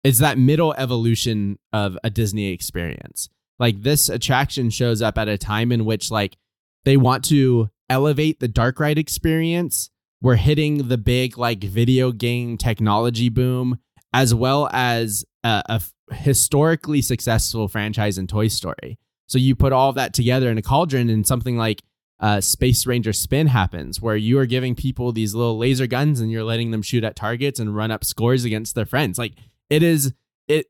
[0.05, 5.39] it's that middle evolution of a disney experience like this attraction shows up at a
[5.39, 6.37] time in which like
[6.85, 9.91] they want to elevate the dark ride experience.
[10.21, 13.79] We're hitting the big like video game technology boom,
[14.13, 15.81] as well as a,
[16.11, 18.99] historically successful franchise in Toy Story.
[19.27, 21.83] So you put all that together in a cauldron, and something like
[22.21, 26.31] uh, Space Ranger Spin happens, where you are giving people these little laser guns and
[26.31, 29.19] you're letting them shoot at targets and run up scores against their friends.
[29.19, 29.35] Like
[29.71, 30.13] it is,
[30.49, 30.67] it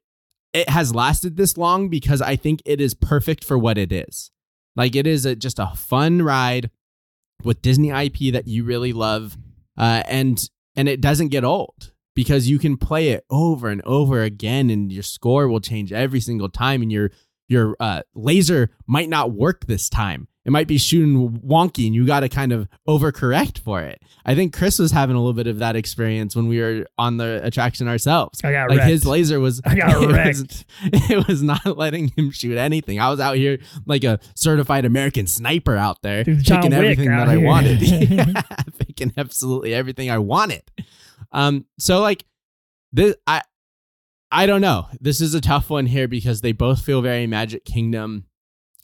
[0.53, 4.31] it has lasted this long because I think it is perfect for what it is.
[4.77, 6.71] Like it is a, just a fun ride
[7.43, 9.37] with Disney IP that you really love,
[9.77, 10.39] uh, and
[10.77, 14.93] and it doesn't get old because you can play it over and over again, and
[14.93, 17.11] your score will change every single time, and your
[17.49, 20.29] your uh, laser might not work this time.
[20.45, 24.01] It might be shooting wonky, and you got to kind of overcorrect for it.
[24.25, 27.19] I think Chris was having a little bit of that experience when we were on
[27.19, 28.41] the attraction ourselves.
[28.43, 28.91] I got like wrecked.
[28.91, 30.65] his laser was I got it was- wrecked.
[31.11, 32.99] it was not letting him shoot anything.
[32.99, 37.29] I was out here like a certified American sniper out there, Dude, picking everything that
[37.29, 37.83] I wanted.
[37.83, 38.41] Yeah,
[38.79, 40.63] picking absolutely everything I wanted.
[41.31, 42.25] Um, so like
[42.91, 43.43] this, I,
[44.31, 44.89] I don't know.
[45.01, 48.25] This is a tough one here because they both feel very Magic Kingdom.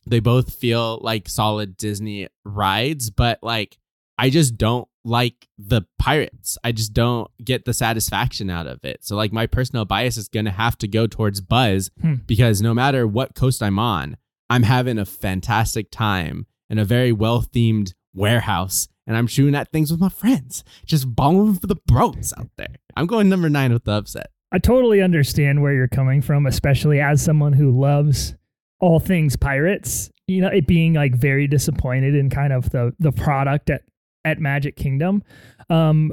[0.07, 3.78] They both feel like solid Disney rides, but like
[4.16, 6.57] I just don't like the pirates.
[6.64, 9.04] I just don't get the satisfaction out of it.
[9.04, 12.14] So like my personal bias is going to have to go towards Buzz Hmm.
[12.26, 14.16] because no matter what coast I'm on,
[14.48, 19.70] I'm having a fantastic time in a very well themed warehouse and I'm shooting at
[19.72, 20.64] things with my friends.
[20.87, 22.76] Just balling for the bros out there.
[22.96, 24.30] I'm going number 9 with the upset.
[24.54, 28.36] I totally understand where you're coming from, especially as someone who loves
[28.78, 30.12] all things pirates.
[30.28, 33.82] You know, it being like very disappointed in kind of the the product at
[34.24, 35.24] at Magic Kingdom.
[35.68, 36.12] Um,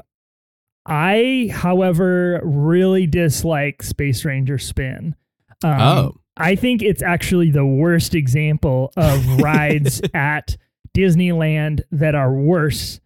[0.88, 5.16] I, however, really dislike Space Ranger Spin.
[5.64, 6.16] Um, Oh.
[6.38, 10.58] I think it's actually the worst example of rides at
[10.98, 13.00] Disneyland that are worse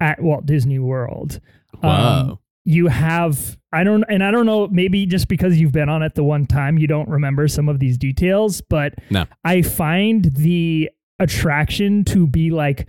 [0.00, 1.40] at Walt Disney World.
[1.82, 1.90] Whoa.
[1.90, 6.02] Um, you have I don't and I don't know maybe just because you've been on
[6.02, 9.26] it the one time you don't remember some of these details but No.
[9.44, 12.88] I find the attraction to be like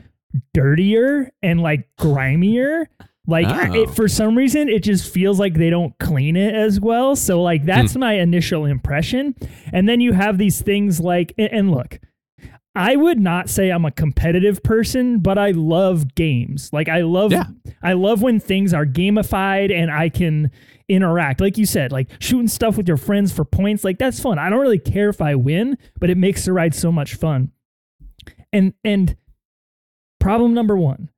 [0.53, 2.86] dirtier and like grimier
[3.25, 3.73] like Oh.
[3.73, 7.41] it, for some reason it just feels like they don't clean it as well so
[7.41, 7.99] like that's hmm.
[8.01, 9.36] my initial impression
[9.71, 11.99] and then you have these things like and, and look
[12.79, 16.69] I would not say I'm a competitive person, but I love games.
[16.71, 17.43] Like I love Yeah.
[17.83, 20.49] I love when things are gamified and I can
[20.87, 21.41] interact.
[21.41, 24.39] Like you said, like shooting stuff with your friends for points, like that's fun.
[24.39, 27.51] I don't really care if I win, but it makes the ride so much fun.
[28.53, 29.17] And and
[30.21, 31.09] problem number 1.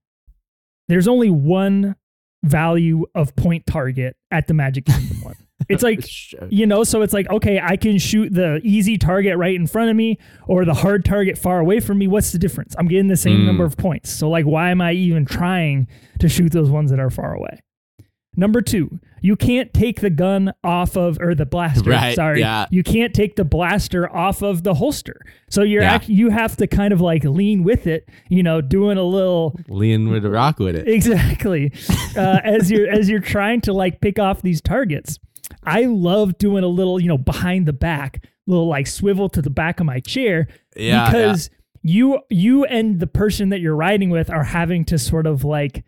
[0.88, 1.96] There's only one
[2.44, 5.36] value of point target at the Magic Kingdom one.
[5.72, 6.06] It's like
[6.52, 9.90] you know, so it's like, okay, I can shoot the easy target right in front
[9.90, 12.08] of me or the hard target far away from me.
[12.08, 12.76] What's the difference?
[12.78, 13.46] I'm getting the same Mm.
[13.46, 14.10] number of points.
[14.12, 15.88] So, like, why am I even trying
[16.20, 17.60] to shoot those ones that are far away?
[18.38, 21.90] Number two, you can't take the gun off of, or the blaster.
[21.90, 22.66] Right, Sorry, yeah.
[22.72, 25.20] you can't take the blaster off of the holster.
[25.50, 25.96] So you're Yeah.
[25.96, 28.08] act- you have to kind of like lean with it.
[28.30, 30.88] You know, doing a little Lean with a rock with it.
[30.88, 31.74] exactly
[32.18, 35.20] uh, as you're as you're trying to like pick off these targets
[35.64, 39.50] i love doing a little you know behind the back little like swivel to the
[39.50, 41.50] back of my chair Yeah, because
[41.84, 45.84] you you and the person that you're riding with are having to sort of like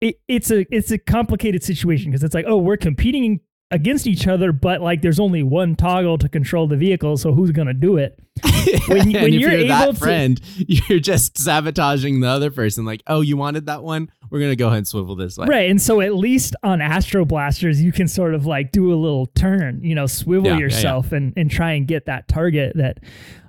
[0.00, 3.40] it, it's a it's a complicated situation because it's like oh we're competing
[3.72, 7.50] against each other but like there's only one toggle to control the vehicle so who's
[7.50, 8.18] gonna do it
[8.88, 12.84] when- when if you're you're, able that to- friend, you're just sabotaging the other person.
[12.84, 14.10] Like, oh, you wanted that one?
[14.30, 15.46] We're gonna go ahead and swivel this way.
[15.46, 15.70] Right.
[15.70, 19.26] And so at least on Astro Blasters, you can sort of like do a little
[19.26, 20.64] turn, you know, swivel Yeah, yeah, yeah.
[20.64, 22.98] yourself and and try and get that target that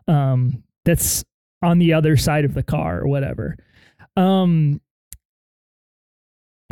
[0.08, 1.24] um that's
[1.62, 3.56] on the other side of the car or whatever.
[4.18, 4.82] Um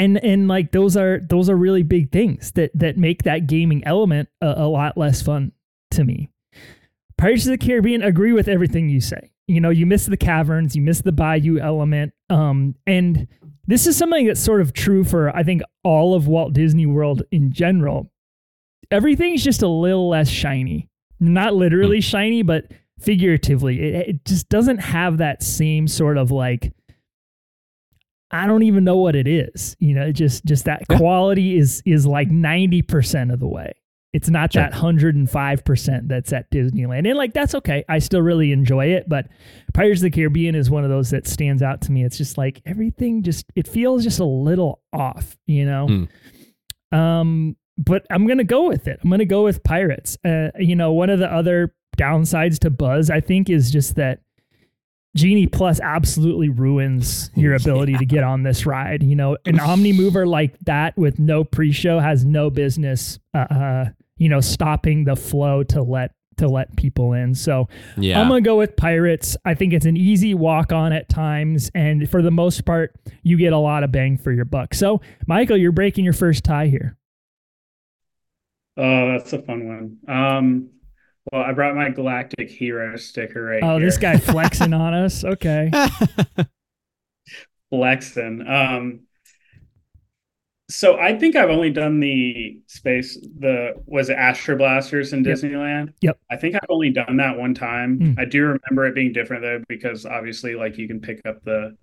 [0.02, 3.84] and and like those are those are really big things that that make that gaming
[3.86, 5.52] element a, a lot less fun
[5.92, 6.30] to me.
[7.18, 9.32] Pirates of the Caribbean agree with everything you say.
[9.48, 13.28] You know, you miss the caverns, you miss the bayou element, um, and
[13.68, 17.22] this is something that's sort of true for I think all of Walt Disney World
[17.32, 18.12] in general.
[18.90, 20.90] Everything's just a little less shiny.
[21.20, 23.80] Not literally shiny, but figuratively.
[23.82, 26.74] It, it just doesn't have that same sort of like
[28.32, 29.76] I don't even know what it is.
[29.80, 30.98] You know, just just that Yeah.
[30.98, 33.74] quality is is like 90% of the way.
[34.14, 34.64] It's not Sure.
[34.64, 37.08] that 105% that's at Disneyland.
[37.08, 37.84] And like that's okay.
[37.88, 39.28] I still really enjoy it, but
[39.74, 42.04] Pirates of the Caribbean is one of those that stands out to me.
[42.04, 46.08] It's just like everything just it feels just a little off, you know.
[46.92, 49.00] Um but I'm going to go with it.
[49.02, 50.18] I'm going to go with Pirates.
[50.26, 54.20] Uh you know, one of the other downsides to Buzz I think is just that
[55.16, 59.04] Genie Plus absolutely ruins your ability to get on this ride.
[59.04, 63.86] You know, an Omni mover like that with no pre-show has no business, uh, uh,
[64.18, 67.36] you know, stopping the flow to let to let people in.
[67.36, 68.20] So Yeah.
[68.20, 69.38] I'm gonna go with Pirates.
[69.46, 73.38] I think it's an easy walk on at times, and for the most part, you
[73.38, 74.74] get a lot of bang for your buck.
[74.74, 76.98] So, Michael, you're breaking your first tie here.
[78.78, 79.98] Oh, that's a fun one.
[80.08, 80.70] Um,
[81.32, 83.72] well, I brought my Galactic Hero sticker right here.
[83.72, 83.88] Oh, here.
[83.88, 85.24] this guy flexing on us.
[85.24, 85.72] Okay.
[87.70, 88.46] Flexing.
[88.48, 89.02] Um,
[90.70, 95.38] so I think I've only done the space, the was it Astro Blasters in Yep.
[95.38, 95.94] Disneyland?
[96.02, 96.20] Yep.
[96.30, 97.98] I think I've only done that one time.
[98.00, 98.14] Hmm.
[98.20, 101.78] I do remember it being different though, because obviously, like you can pick up the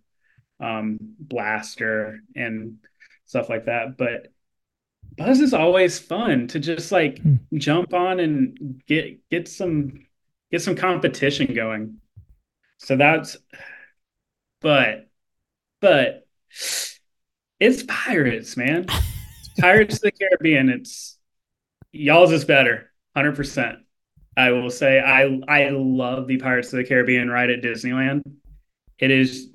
[0.60, 2.76] um blaster and
[3.26, 3.96] stuff like that.
[3.96, 4.28] But
[5.18, 7.36] Buzz is always fun to just like Hmm.
[7.54, 10.06] jump on and get get some
[10.50, 11.98] get some competition going.
[12.78, 13.36] So that's
[14.60, 15.08] but
[15.80, 16.26] but
[17.60, 18.86] it's pirates, man.
[19.60, 20.68] Pirates of the Caribbean.
[20.68, 21.18] It's
[21.92, 23.78] y'all's is better, hundred percent.
[24.36, 28.22] I will say I I love the Pirates of the Caribbean ride at Disneyland.
[28.98, 29.50] It is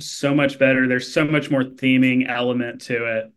[0.00, 0.88] so much better.
[0.88, 3.32] There's so much more theming element to it.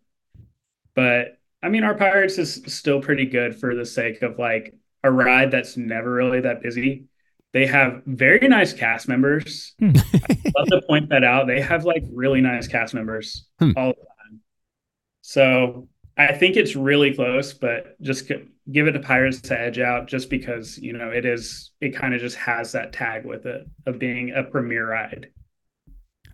[0.96, 5.12] But I mean, our Pirates is still pretty good for the sake of like a
[5.12, 7.06] ride that's never really that busy.
[7.52, 9.74] They have very nice cast members.
[9.80, 9.92] Hmm.
[10.56, 11.48] Love to point that out.
[11.48, 13.72] They have like really nice cast members Hmm.
[13.76, 14.40] all the time.
[15.22, 20.08] So I think it's really close, but just give it to Pirates to edge out
[20.08, 23.68] just because, you know, it is, it kind of just has that tag with it
[23.86, 25.30] of being a premier ride.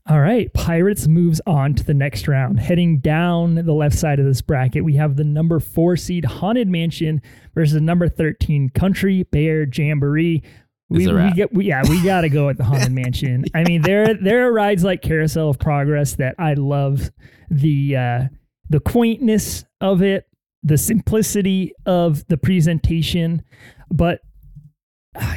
[0.08, 2.60] All right, Pirates moves on to the next round.
[2.60, 6.68] Heading down the left side of this bracket, we have the number four seed Haunted
[6.68, 7.24] Mansion
[7.56, 10.44] versus the number thirteen Country Bear Jamboree.
[10.90, 13.46] We, we get we, yeah we got to go with the Haunted Mansion.
[13.56, 17.10] I mean there there are rides like Carousel of Progress that I love
[17.50, 18.24] the uh,
[18.70, 20.28] the quaintness of it,
[20.62, 23.44] the simplicity of the presentation,
[23.90, 24.22] but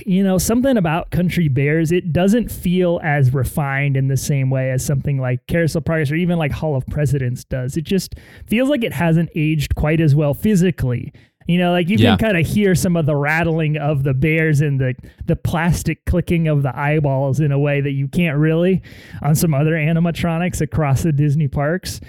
[0.07, 4.71] you know something about country bears it doesn't feel as refined in the same way
[4.71, 8.15] as something like carousel progress or even like hall of presidents does it just
[8.47, 11.13] feels like it hasn't aged quite as well physically
[11.47, 12.17] You know, like you Yeah.
[12.17, 16.05] can kind of hear some of the rattling of the bears and the the plastic
[16.05, 18.83] clicking of the eyeballs in a way that you can't really
[19.23, 22.01] on some other animatronics across the Disney parks.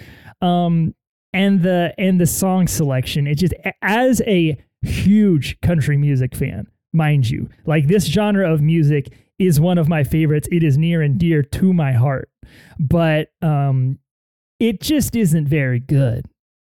[0.42, 0.94] Um,
[1.32, 7.30] and the and the song selection, it just as a huge country music fan, mind
[7.30, 10.48] you, like this genre of music is one of my favorites.
[10.52, 12.30] It is near and dear to my heart,
[12.80, 14.00] but um,
[14.60, 16.26] it just isn't very good.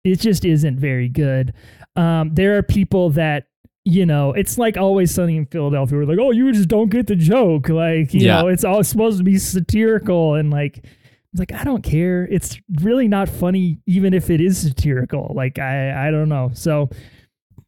[0.05, 1.55] It just isn't very good.
[1.97, 3.47] Um, there are people that
[3.87, 5.99] you know, it's like always sunny in Philadelphia.
[5.99, 7.69] We're like, oh, you just don't get the joke.
[7.69, 8.41] Like, you Yeah.
[8.41, 12.25] know, it's all supposed to be satirical and like, it's like I don't care.
[12.31, 15.33] It's really not funny, even if it is satirical.
[15.37, 16.51] Like, I I don't know.
[16.55, 16.89] So,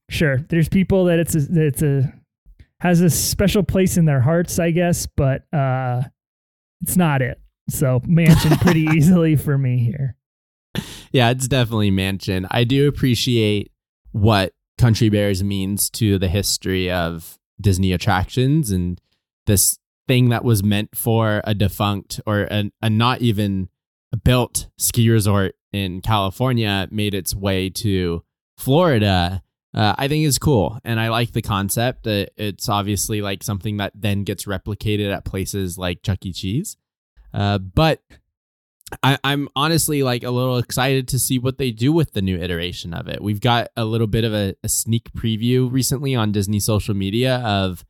[0.09, 2.13] sure, there's people that it's a, that it's a
[2.81, 6.03] has a special place in their hearts, I guess, but uh,
[6.83, 7.41] it's not it.
[7.68, 10.16] So, mansion pretty easily for me here.
[11.12, 12.47] Yeah, it's definitely Mansion.
[12.51, 13.72] I do appreciate
[14.12, 19.01] what Country Bears means to the history of Disney attractions and
[19.47, 23.68] this thing that was meant for a defunct or a, a not even
[24.24, 28.22] built ski resort in California made its way to
[28.57, 29.43] Florida.
[29.77, 32.07] Uh, I think is cool, and I like the concept.
[32.07, 36.33] Uh, it's obviously like something that then gets replicated at places like Chuck E.
[36.33, 36.79] Cheese.
[37.35, 38.01] Uh, but
[39.03, 42.39] I, I'm honestly like a little excited to see what they do with the new
[42.39, 43.20] iteration of it.
[43.20, 47.37] We've got a little bit of a, a sneak preview recently on Disney social media
[47.39, 47.85] of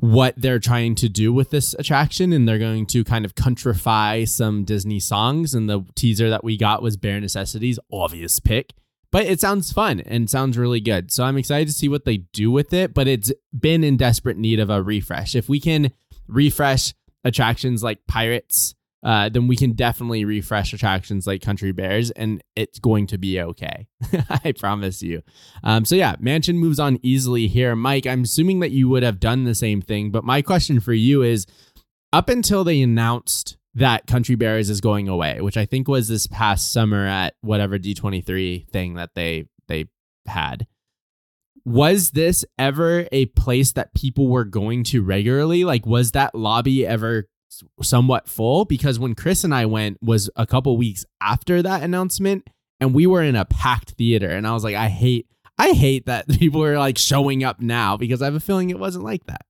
[0.00, 4.26] what they're trying to do with this attraction, and they're going to kind of countrify
[4.26, 5.54] some Disney songs.
[5.54, 8.72] And the teaser that we got was Bare Necessities, obvious pick.
[9.14, 11.12] But it sounds fun and sounds really good.
[11.12, 12.92] So I'm excited to see what they do with it.
[12.92, 15.36] But it's been in desperate need of a refresh.
[15.36, 15.92] If we can
[16.26, 22.42] refresh attractions like Pirates, uh, then we can definitely refresh attractions like Country Bears, and
[22.56, 23.86] it's going to be okay.
[24.44, 25.22] I promise you.
[25.62, 27.76] Um, so yeah, Mansion moves on easily here.
[27.76, 30.92] Mike, I'm assuming that you would have done the same thing, but my question for
[30.92, 31.46] you is:
[32.12, 36.26] up until they announced that Country Bears is going away, which I think was this
[36.26, 39.86] past summer at whatever D23 thing that they they
[40.26, 40.66] had.
[41.64, 45.64] Was this ever a place that people were going to regularly?
[45.64, 47.26] Like, was that lobby ever
[47.82, 52.48] somewhat full because when Chris and I went was a couple weeks after that announcement
[52.80, 56.06] and we were in a packed theater and I was like I hate I hate
[56.06, 59.24] that people are like showing up now because I have a feeling it wasn't like
[59.26, 59.42] that.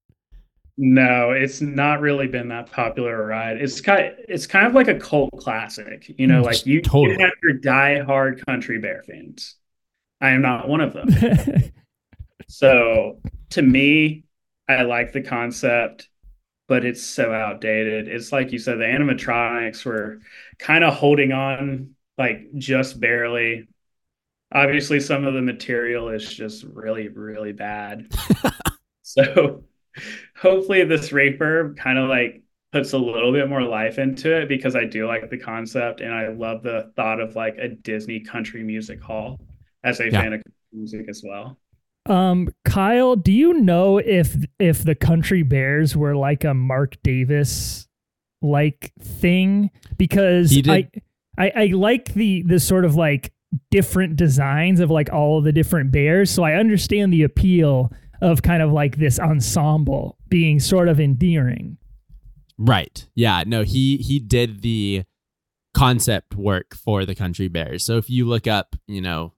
[0.77, 3.59] No, it's not really been that popular a ride.
[3.63, 6.11] It's kind it's kind of like a cult classic.
[6.19, 7.17] You know, Mm, like you, totally.
[7.17, 9.55] you have your die-hard country bear fans.
[10.21, 11.09] I am not one of them.
[12.49, 13.21] So
[13.51, 14.25] to me,
[14.69, 16.09] I like the concept,
[16.69, 18.09] but it's so outdated.
[18.09, 20.21] It's like you said, the animatronics were
[20.59, 23.69] kind of holding on like just barely.
[24.53, 28.09] Obviously, some of the material is just really, really bad.
[29.03, 29.65] so
[30.45, 32.43] hopefully this refurb kind of like
[32.73, 36.13] puts a little bit more life into it because I do like the concept and
[36.15, 39.41] I love the thought of like a Disney country music hall
[39.83, 40.21] as a Yeah.
[40.23, 40.43] fan of
[40.73, 41.59] music as well.
[42.07, 47.89] Um, Kyle, do you know if if the Country Bears were like a Mark Davis
[48.43, 49.71] like thing?
[49.97, 50.89] Because I,
[51.39, 53.33] I I like the the sort of like
[53.71, 57.91] different designs of like all of the different bears, so I understand the appeal
[58.25, 61.77] of kind of like this ensemble being sort of endearing.
[62.59, 63.07] Right.
[63.15, 65.05] Yeah, no, he he did the
[65.75, 67.85] concept work for the Country Bears.
[67.85, 69.33] So if you look up, you know,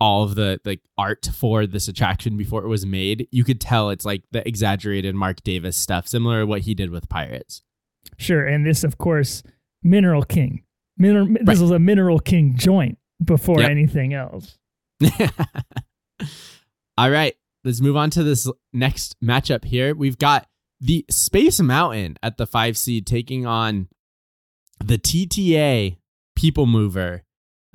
[0.00, 3.90] all of the like art for this attraction before it was made, you could tell
[3.90, 7.62] it's like the exaggerated Mark Davis stuff, similar to what he did with Pirates.
[8.16, 9.42] Sure, and this of course
[9.82, 10.62] Mineral King.
[10.96, 11.44] Mineral, Right.
[11.44, 13.70] This was a Mineral King joint before Yep.
[13.70, 14.56] anything else.
[16.98, 17.34] All right,
[17.64, 19.94] let's move on to this next matchup here.
[19.94, 20.46] We've got
[20.80, 23.88] the Space Mountain at the five seed taking on
[24.82, 25.98] the TTA
[26.36, 27.24] People Mover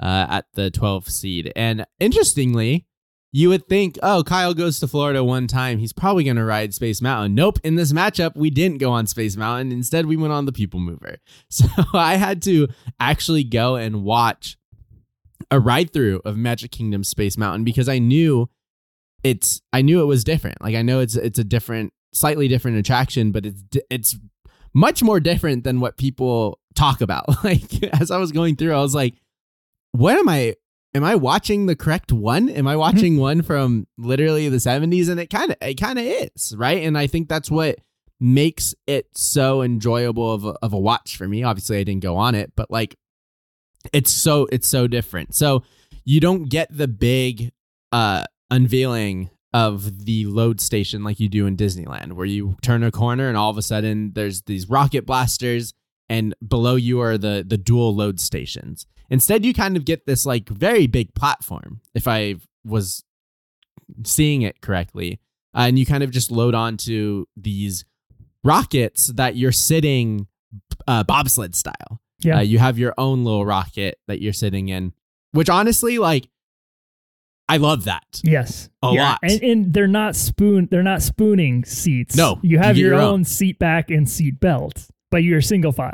[0.01, 1.53] uh, at the 12 seed.
[1.55, 2.88] And interestingly,
[3.31, 5.77] you would think, oh, Kyle goes to Florida one time.
[5.77, 7.36] He's probably going to ride Space Mountain.
[7.36, 7.59] Nope.
[7.63, 9.71] In this matchup, we didn't go on Space Mountain.
[9.71, 11.17] Instead, we went on the People Mover.
[11.49, 12.69] So I had to
[12.99, 14.57] actually go and watch
[15.51, 18.49] a ride through of Magic Kingdom Space Mountain because I knew
[19.26, 20.61] it's I knew it was different.
[20.61, 24.15] Like I know it's it's a different, slightly different attraction, but it's it's
[24.71, 27.26] much more different than what people talk about.
[27.43, 29.15] Like as I was going through, I was like,
[29.93, 30.55] what am I?
[30.93, 32.49] Am I watching the correct one?
[32.49, 35.09] Am I watching one from literally the 70s?
[35.09, 36.84] And it kind of it kind of is, right?
[36.84, 37.80] And I think that's what
[38.19, 41.43] makes it so enjoyable of a, of a watch for me.
[41.43, 42.95] Obviously, I didn't go on it, but like
[43.91, 45.34] it's so it's so different.
[45.34, 45.63] So
[46.03, 47.51] you don't get the big
[47.91, 52.91] uh unveiling of the load station like you do in Disneyland, where you turn a
[52.91, 55.73] corner and all of a sudden there's these rocket blasters,
[56.09, 58.85] and below you are the the dual load stations.
[59.09, 61.81] Instead, you kind of get this like very big platform.
[61.93, 62.35] If I
[62.65, 63.03] was
[64.03, 65.19] seeing it correctly,
[65.55, 67.85] uh, and you kind of just load onto these
[68.43, 70.27] rockets that you're sitting
[70.87, 72.01] uh, bobsled style.
[72.19, 72.37] Yeah.
[72.37, 74.93] Uh, you have your own little rocket that you're sitting in,
[75.31, 76.27] which honestly, like,
[77.47, 78.21] I love that.
[78.23, 78.69] Yes.
[78.81, 79.03] A yeah.
[79.03, 79.19] lot.
[79.23, 82.15] And, and they're not spoon they're not spooning seats.
[82.15, 83.23] No, You you have get your, your own, own.
[83.23, 85.93] seat back and seat belt, but you're single file.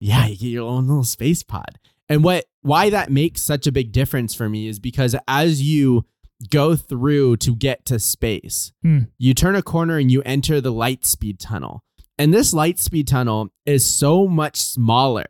[0.00, 1.78] Yeah, you get your own little space pod.
[2.08, 6.06] And what why that makes such a big difference for me is because as you
[6.50, 9.00] go through to get to space, Hmm.
[9.18, 11.82] you turn a corner and you enter the light speed tunnel.
[12.16, 15.26] And this light speed tunnel is so much smaller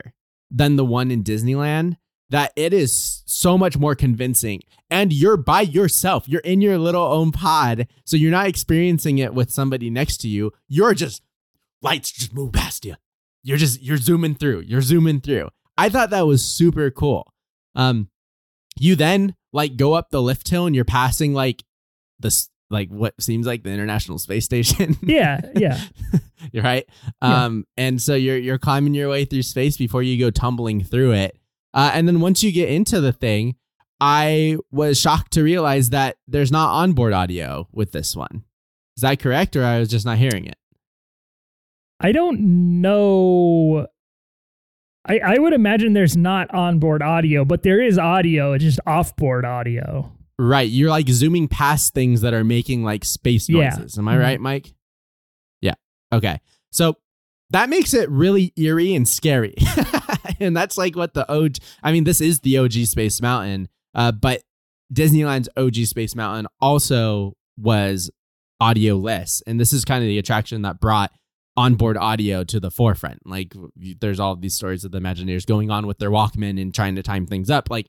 [0.51, 1.97] than the one in Disneyland
[2.31, 4.63] that it is so much more convincing.
[4.91, 6.29] And you're by yourself.
[6.29, 7.89] You're in your little own pod.
[8.05, 10.53] So you're not experiencing it with somebody next to you.
[10.67, 11.23] You're just
[11.83, 12.97] lights just move past you.
[13.43, 14.61] You're just you're zooming through.
[14.61, 15.49] You're zooming through.
[15.77, 17.33] I thought that was super cool.
[17.75, 18.09] Um
[18.79, 21.65] you then like go up the lift hill and you're passing like
[22.19, 24.97] this like what seems like the International Space Station.
[25.03, 25.81] Yeah, yeah.
[26.53, 26.87] you're right.
[27.23, 27.45] Yeah.
[27.45, 31.13] Um, and so you're you're climbing your way through space before you go tumbling through
[31.13, 31.38] it.
[31.75, 33.57] Uh, and then once you get into the thing,
[34.01, 38.45] I was shocked to realize that there's not onboard audio with this one.
[38.97, 40.57] Is that correct, or I was just not hearing it?
[42.01, 43.87] I don't know.
[45.05, 49.45] I, I would imagine there's not onboard audio, but there is audio, it's just offboard
[49.45, 50.13] audio.
[50.39, 53.71] Right, you're like zooming past things that are making like space Yeah.
[53.71, 53.99] noises.
[53.99, 54.21] Am I Mhm.
[54.21, 54.75] right, Mike?
[55.61, 55.75] Yeah.
[56.13, 56.41] Okay.
[56.71, 56.97] So
[57.51, 59.55] that makes it really eerie and scary.
[60.47, 64.13] and that's like what the OG I mean, this is the OG Space Mountain, uh,
[64.13, 64.43] but
[64.93, 68.11] Disneyland's OG Space Mountain also was
[68.63, 69.43] audioless.
[69.47, 71.13] And this is kind of the attraction that brought
[71.57, 73.19] onboard audio to the forefront.
[73.27, 76.95] Like there's all these stories of the Imagineers going on with their Walkman and trying
[76.97, 77.69] to time things up.
[77.71, 77.89] Like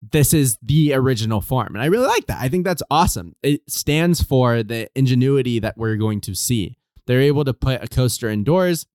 [0.00, 1.74] this is the original form.
[1.74, 2.40] And I really like that.
[2.40, 3.34] I think that's awesome.
[3.42, 6.78] It stands for the ingenuity that we're going to see.
[7.06, 8.86] They're able to put a coaster indoors,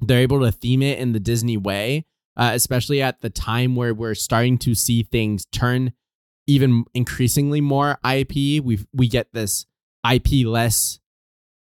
[0.00, 3.94] they're able to theme it in the Disney way, uh, especially at the time where
[3.94, 5.92] we're starting to see things turn
[6.46, 8.62] even increasingly more IP.
[8.62, 9.66] We we get this
[10.08, 11.00] IP less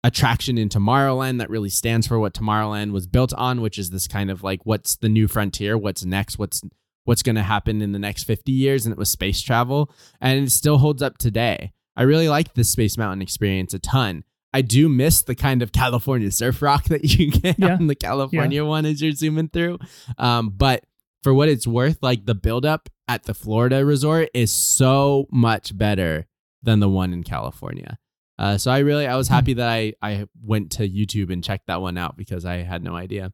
[0.03, 4.07] attraction in Tomorrowland that really stands for what Tomorrowland was built on, which is this
[4.07, 6.61] kind of like what's the new frontier, what's next, what's
[7.05, 10.45] what's going to happen in the next 50 years and it was space travel and
[10.45, 11.73] it still holds up today.
[11.95, 14.23] I really like this Space Mountain experience a ton.
[14.53, 17.73] I do miss the kind of California surf rock that you get Yeah.
[17.75, 19.79] on the California one as you're zooming through.
[20.17, 20.83] Um, but
[21.23, 26.27] for what it's worth, like the buildup at the Florida resort is so much better
[26.61, 27.97] than the one in California.
[28.39, 29.33] Uh, so I really I was Hmm.
[29.35, 32.83] happy that I I went to YouTube and checked that one out because I had
[32.83, 33.31] no idea.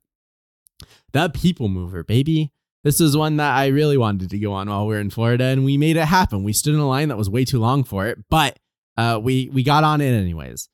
[1.14, 2.52] The People Mover, baby.
[2.84, 5.46] This is one that I really wanted to go on while we are in Florida,
[5.46, 6.44] and we made it happen.
[6.44, 8.58] We stood in a line that was way too long for it, but
[8.98, 10.70] uh, we we got on it anyways.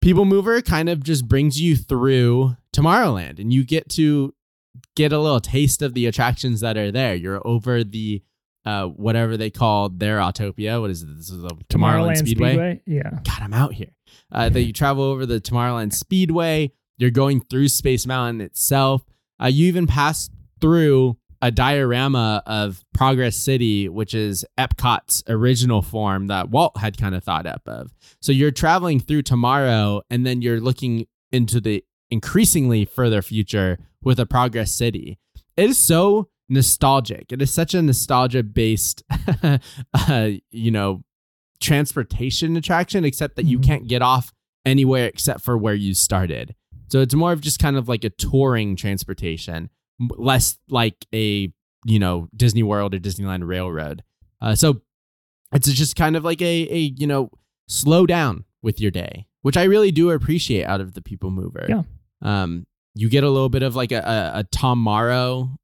[0.00, 4.34] People Mover kind of just brings you through Tomorrowland, and you get to
[4.94, 7.14] get a little taste of the attractions that are there.
[7.14, 8.22] You're over the
[8.64, 10.80] uh, whatever they call their Autopia.
[10.80, 11.06] What is it?
[11.16, 12.82] This is a Tomorrowland, Speedway.
[12.86, 13.10] Yeah.
[13.24, 13.90] God, I'm out here.
[14.30, 16.72] Uh, that you travel over the Tomorrowland Speedway.
[16.98, 19.04] You're going through Space Mountain itself.
[19.42, 20.28] Uh, you even pass
[20.60, 27.14] through a diorama of Progress City, which is Epcot's original form that Walt had kind
[27.14, 27.92] of thought up of.
[28.20, 34.18] So you're traveling through tomorrow, and then you're looking into the increasingly further future with
[34.18, 35.18] a Progress City.
[35.56, 37.30] It is so nostalgic.
[37.30, 39.02] It is such a nostalgia based,
[39.42, 41.02] uh, you know,
[41.60, 43.64] transportation attraction, except that you Mhm.
[43.64, 44.32] can't get off
[44.64, 46.54] anywhere except for where you started.
[46.88, 49.68] So it's more of just kind of like a touring transportation,
[50.00, 51.52] less like a,
[51.84, 54.02] you know, Disney World or Disneyland Railroad.
[54.40, 54.80] Uh, so
[55.52, 57.30] it's just kind of like a, a, you know,
[57.68, 61.66] slow down with your day, which I really do appreciate out of the People Mover.
[61.68, 61.82] Yeah.
[62.22, 63.98] Um, you get a little bit of like a,
[64.34, 65.56] a, a Tom Morrow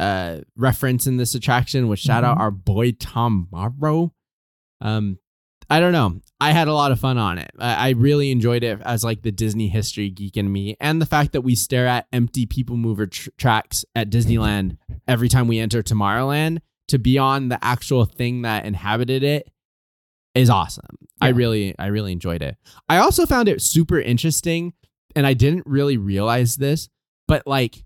[0.00, 2.40] uh, reference in this attraction, which shout out Mhm.
[2.40, 4.12] our boy Tom Morrow.
[4.80, 5.18] Um,
[5.72, 6.20] I don't know.
[6.38, 7.50] I had a lot of fun on it.
[7.58, 11.06] I, I really enjoyed it as like the Disney history geek in me, and the
[11.06, 14.76] fact that we stare at empty people mover tr- tracks at Disneyland
[15.08, 16.58] every time we enter Tomorrowland
[16.88, 19.50] to be on the actual thing that inhabited it
[20.34, 20.98] is awesome.
[21.22, 22.58] I really, I really enjoyed it.
[22.90, 24.74] I also found it super interesting,
[25.16, 26.90] and I didn't really realize this,
[27.26, 27.82] but like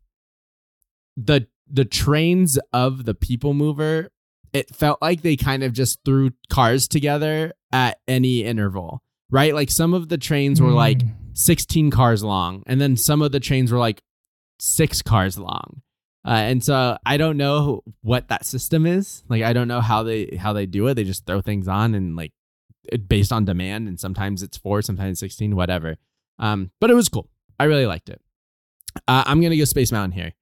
[1.16, 4.10] the the trains of the people mover
[4.56, 9.54] it felt like they kind of just threw cars together at any interval, right?
[9.54, 11.12] Like some of the trains were like Mm.
[11.34, 14.02] 16 cars long, and then some of the trains were like
[14.58, 15.82] six cars long.
[16.26, 19.22] Uh, and so I don't know what that system is.
[19.28, 20.94] Like I don't know how they how they do it.
[20.94, 22.32] They just throw things on and like
[23.06, 25.96] based on demand, and sometimes it's four, sometimes 16, whatever.
[26.38, 27.28] Um, but it was cool.
[27.60, 28.20] I really liked it.
[29.06, 30.32] Uh, I'm gonna go Space Mountain here.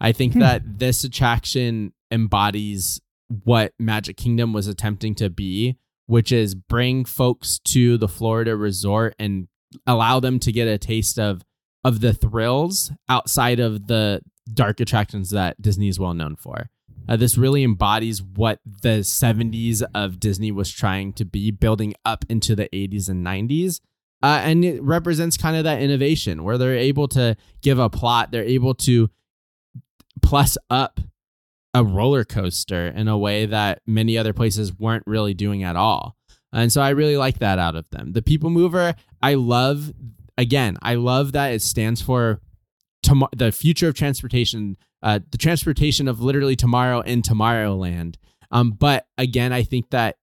[0.00, 0.40] I think Hmm.
[0.40, 3.00] that this attraction embodies
[3.44, 5.76] what Magic Kingdom was attempting to be,
[6.06, 9.48] which is bring folks to the Florida resort and
[9.86, 11.42] allow them to get a taste of
[11.82, 14.22] of the thrills outside of the
[14.52, 16.70] dark attractions that Disney is well known for.
[17.06, 22.24] Uh, this really embodies what the 70s of Disney was trying to be, building up
[22.30, 23.80] into the 80s and 90s.
[24.22, 28.30] Uh, and it represents kind of that innovation where they're able to give a plot,
[28.30, 29.10] they're able to
[30.22, 31.00] plus up
[31.74, 36.16] a roller coaster in a way that many other places weren't really doing at all.
[36.52, 38.12] And so I really like that out of them.
[38.12, 39.92] The People Mover, I love,
[40.38, 42.40] again, I love that it stands for
[43.02, 48.14] tom- the future of transportation, uh, the transportation of literally tomorrow in Tomorrowland.
[48.52, 50.16] Um, but again, I think that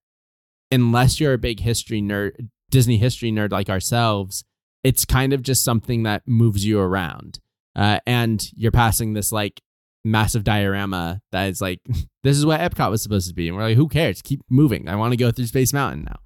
[0.70, 4.42] unless you're a big history nerd, Disney history nerd like ourselves,
[4.82, 7.40] it's kind of just something that moves you around.
[7.76, 9.60] Uh, and you're passing this like
[10.04, 11.80] massive diorama that is like,
[12.22, 13.48] this is what Epcot was supposed to be.
[13.48, 14.22] And we're like, who cares?
[14.22, 14.88] Keep moving.
[14.88, 16.20] I want to go through Space Mountain now.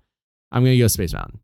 [0.53, 1.41] I'm going to go Space Mountain.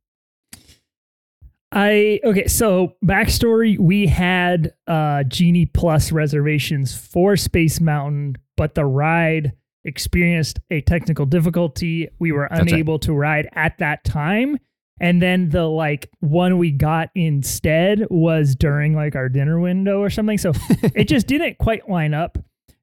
[1.75, 8.85] I okay, so backstory we had uh Genie Plus reservations for Space Mountain, but the
[8.85, 9.53] ride
[9.85, 12.09] experienced a technical difficulty.
[12.19, 12.73] We were That's right.
[12.73, 14.59] unable to ride at that time.
[15.01, 20.11] And then the like one we got instead was during like our dinner window or
[20.11, 20.39] something.
[20.39, 20.53] So
[20.95, 22.39] it just didn't quite line up.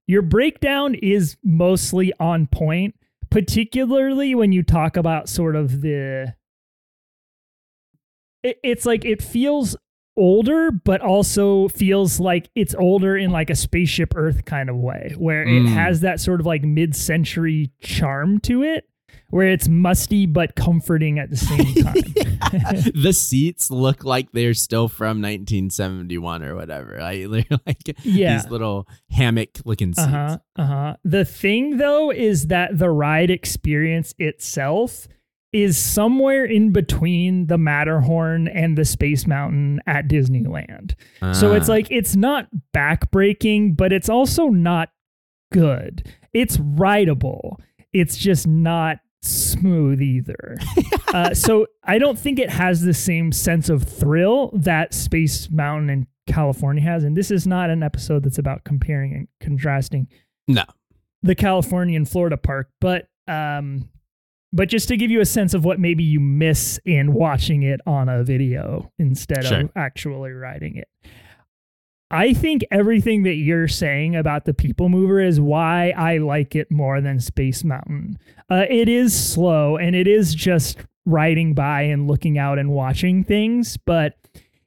[0.07, 2.95] Your breakdown is mostly on point,
[3.29, 6.33] particularly when you talk about sort of the
[8.43, 9.75] it, it's like it feels
[10.17, 15.13] older but also feels like it's older in like a spaceship earth kind of way
[15.17, 15.67] where it Mm.
[15.73, 18.85] has that sort of like mid-century charm to it
[19.29, 24.87] where it's musty but comforting at the same time the seats look like they're still
[24.87, 26.97] from 1971 or whatever.
[26.99, 28.37] Like, they're like Yeah.
[28.41, 30.07] these little hammock looking seats.
[30.07, 30.37] Uh-huh.
[30.57, 30.95] Uh-huh.
[31.03, 35.07] The thing though is that the ride experience itself
[35.51, 40.93] is somewhere in between the Matterhorn and the Space Mountain at Disneyland.
[41.33, 41.73] So it's Ah.
[41.73, 44.89] like it's not backbreaking, but it's also not
[45.51, 46.07] good.
[46.33, 47.59] It's rideable.
[47.93, 50.57] It's just not smooth either.
[51.13, 55.89] uh, so I don't think it has the same sense of thrill that Space Mountain
[55.89, 57.03] in California has.
[57.03, 60.07] And this is not an episode that's about comparing and contrasting
[60.47, 60.63] no.
[61.23, 63.89] the California and Florida park, but um,
[64.51, 67.79] but just to give you a sense of what maybe you miss in watching it
[67.85, 69.61] on a video instead Sure.
[69.61, 70.87] of actually riding it.
[72.11, 76.71] I think everything that you're saying about the People Mover is why I like it
[76.71, 78.17] more than Space Mountain.
[78.49, 83.23] Uh, it is slow and it is just riding by and looking out and watching
[83.23, 84.15] things, but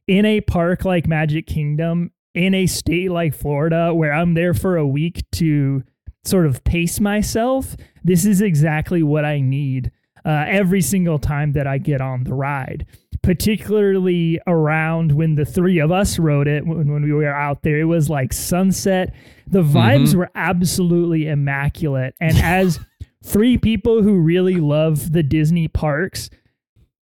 [0.07, 4.77] in a park like Magic Kingdom, in a state like Florida, where I'm there for
[4.77, 5.83] a week to
[6.25, 9.91] sort of pace myself, this is exactly what I need
[10.25, 12.87] uh, every single time that I get on the ride.
[13.23, 17.79] Particularly around when the three of us wrote it, when, when we were out there,
[17.79, 19.15] it was like sunset.
[19.47, 20.15] The vibes Mhm.
[20.17, 22.15] were absolutely immaculate.
[22.21, 22.81] And as
[23.25, 26.31] three people who really love the Disney parks,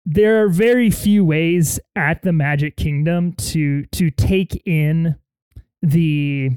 [0.05, 5.15] there are very few ways at the Magic Kingdom to to take in
[5.83, 6.49] the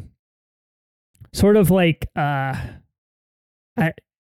[1.35, 2.57] sort of like uh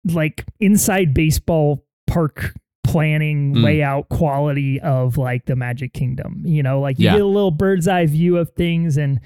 [0.05, 2.55] like inside baseball park
[2.87, 3.63] planning Mm.
[3.63, 6.43] layout quality of like the Magic Kingdom.
[6.45, 7.13] You know, like you Yeah.
[7.13, 9.21] get a little bird's eye view of things and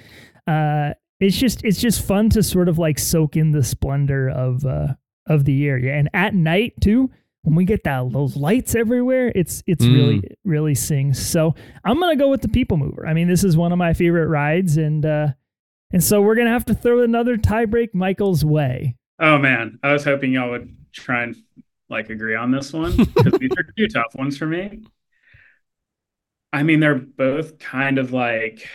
[0.47, 4.65] uh it's just it's just fun to sort of like soak in the splendor of
[4.65, 4.95] uh
[5.27, 5.95] of the area.
[5.95, 7.11] And at night too,
[7.43, 9.95] when we get that those lights everywhere, it's it's Mm.
[9.95, 11.19] really really sings.
[11.25, 11.55] So
[11.85, 13.07] I'm gonna go with the People Mover.
[13.07, 15.29] I mean, this is one of my favorite rides, and uh
[15.93, 18.97] and so we're gonna have to throw another tiebreak Michael's way.
[19.19, 21.37] Oh man, I was hoping y'all would try and
[21.91, 24.83] like agree on this one because these are two tough ones for me.
[26.53, 28.67] I mean, they're both kind of like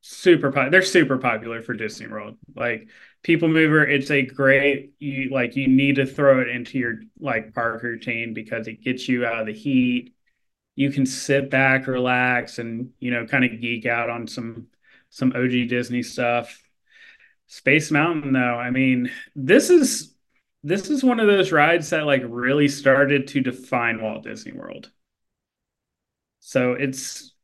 [0.00, 2.36] super po- they're super popular for Disney World.
[2.54, 2.88] Like
[3.22, 7.54] People Mover, it's a great you like you need to throw it into your like
[7.54, 10.14] park routine because it gets you out of the heat.
[10.76, 14.68] You can sit back, relax, and you know, kind of geek out on some
[15.10, 16.60] some OG Disney stuff.
[17.46, 20.11] Space Mountain, though, I mean, this is
[20.64, 24.90] this is one of those rides that like really started to define Walt Disney World.
[26.40, 27.34] So it's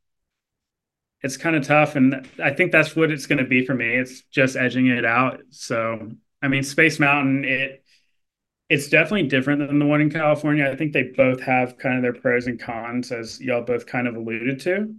[1.21, 3.97] it's kind of tough, and I think that's what it's going to be for me.
[3.97, 5.41] It's just edging it out.
[5.49, 6.11] So
[6.41, 7.83] I mean, Space Mountain, it
[8.69, 10.69] it's definitely different than the one in California.
[10.69, 14.07] I think they both have kind of their pros and cons, as y'all both kind
[14.07, 14.93] of alluded to,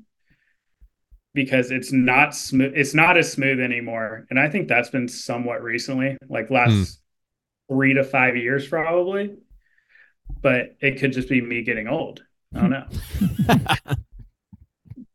[1.33, 2.73] because it's not smooth.
[2.75, 6.97] It's not as smooth anymore, and I think that's been somewhat recently, like last mm.
[7.71, 9.37] Three to five years, probably.
[10.43, 12.23] But it could just be me getting old.
[12.55, 12.87] I don't know.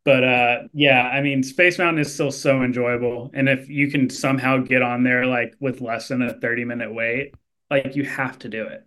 [0.06, 4.10] but uh, yeah, I mean, Space Mountain is still so enjoyable, and if you can
[4.10, 7.34] somehow get on there like with less than a thirty minute wait
[7.70, 8.86] like you have to do it.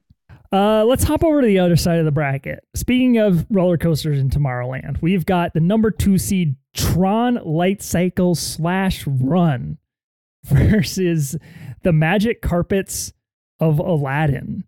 [0.50, 2.64] Uh, let's hop over to the other side of the bracket.
[2.74, 8.34] Speaking of roller coasters in Tomorrowland, we've got the number two seed Tron Light Cycle
[8.34, 9.78] slash Run
[10.44, 11.36] versus
[11.82, 13.12] the Magic Carpets
[13.60, 14.64] of Aladdin.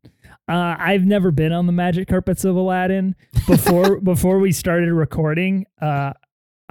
[0.49, 3.15] Uh, I've never been on the Magic Carpets of Aladdin
[3.47, 4.01] before.
[4.01, 6.13] before we started recording, uh,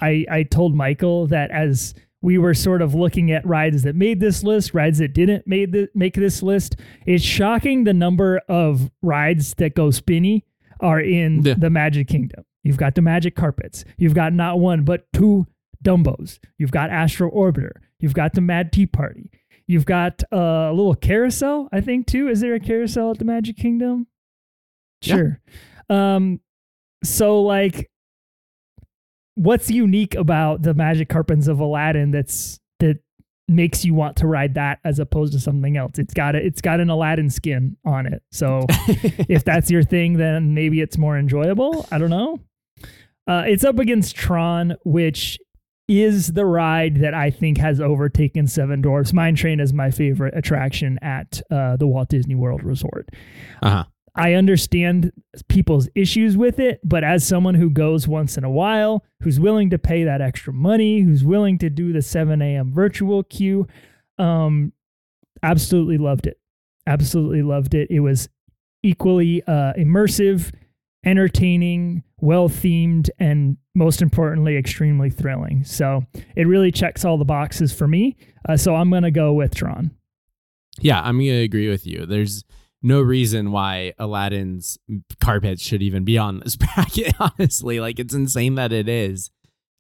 [0.01, 4.19] I I told Michael that as we were sort of looking at rides that made
[4.19, 6.75] this list, rides that didn't made the, make this list.
[7.05, 10.45] It's shocking the number of rides that go spinny
[10.81, 11.53] are in yeah.
[11.57, 12.43] the Magic Kingdom.
[12.63, 13.85] You've got the Magic Carpets.
[13.97, 15.47] You've got not one but two
[15.83, 16.39] Dumbos.
[16.57, 17.71] You've got Astro Orbiter.
[17.99, 19.29] You've got the Mad Tea Party.
[19.69, 22.27] You've got uh, a little carousel, I think too.
[22.27, 24.07] Is there a carousel at the Magic Kingdom?
[25.03, 25.39] Sure.
[25.87, 26.15] Yeah.
[26.15, 26.39] Um,
[27.03, 27.91] so like
[29.35, 32.97] what's unique about the magic carpets of Aladdin that's that
[33.47, 35.99] makes you want to ride that as opposed to something else.
[35.99, 38.23] It's got a, it's got an Aladdin skin on it.
[38.31, 41.87] So if that's your thing, then maybe it's more enjoyable.
[41.91, 42.39] I don't know.
[43.27, 45.37] Uh, it's up against Tron, which
[45.89, 49.11] is the ride that I think has overtaken Seven Dwarfs.
[49.11, 53.09] Mine Train is my favorite attraction at uh, the Walt Disney World Resort.
[53.63, 53.85] Uh-huh.
[54.15, 55.11] I understand
[55.47, 59.71] people's issues with it, but as someone who goes once in a while, who's willing
[59.71, 62.71] to pay that extra money, who's willing to do the 7 a.m.
[62.71, 63.65] virtual queue,
[64.17, 64.73] um,
[65.41, 66.39] absolutely loved it.
[66.85, 67.89] Absolutely loved it.
[67.89, 68.29] It was
[68.83, 70.53] equally uh, immersive,
[71.05, 75.63] entertaining, well themed, and most importantly, extremely thrilling.
[75.63, 76.03] So
[76.35, 78.17] it really checks all the boxes for me.
[78.47, 79.91] Uh, so I'm going to go with Tron.
[80.79, 82.05] Yeah, I'm going to agree with you.
[82.05, 82.43] There's
[82.81, 84.77] no reason why Aladdin's
[85.19, 87.13] carpet should even be on this bracket.
[87.19, 89.31] Honestly, like it's insane that it is.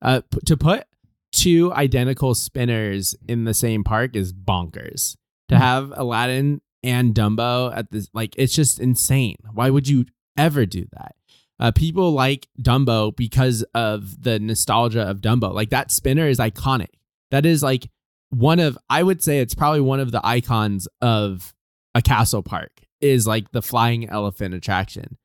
[0.01, 0.85] Uh, p- to put
[1.31, 5.15] two identical spinners in the same park is bonkers.
[5.49, 5.61] To hmm.
[5.61, 9.37] have Aladdin and Dumbo at this, like it's just insane.
[9.53, 10.05] Why would you
[10.39, 11.15] ever do that?
[11.59, 15.53] Uh, people like Dumbo because of the nostalgia of Dumbo.
[15.53, 16.95] Like that spinner is iconic.
[17.31, 17.89] That is like
[18.29, 21.53] one of, I would say it's probably one of the icons of
[21.93, 22.71] a castle park
[23.01, 25.17] is like the flying elephant attraction,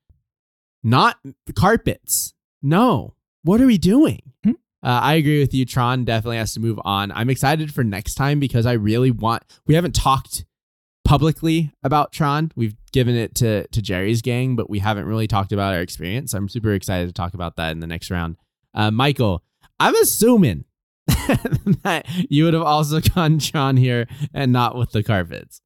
[0.83, 1.17] not
[1.55, 2.33] carpets.
[2.61, 4.33] No, what are we doing?
[4.43, 4.51] Hmm?
[4.83, 5.65] Uh, I agree with you.
[5.65, 7.11] Tron definitely has to move on.
[7.11, 9.43] I'm excited for next time because I really want.
[9.65, 10.45] We haven't talked
[11.05, 12.51] publicly about Tron.
[12.55, 16.33] We've given it to to Geri's gang, but we haven't really talked about our experience.
[16.33, 18.35] I'm super excited to talk about that in the next round.
[18.73, 19.43] Uh, Michael,
[19.79, 20.65] I'm assuming
[21.83, 25.61] that you would have also gone Tron here and not with the carpets.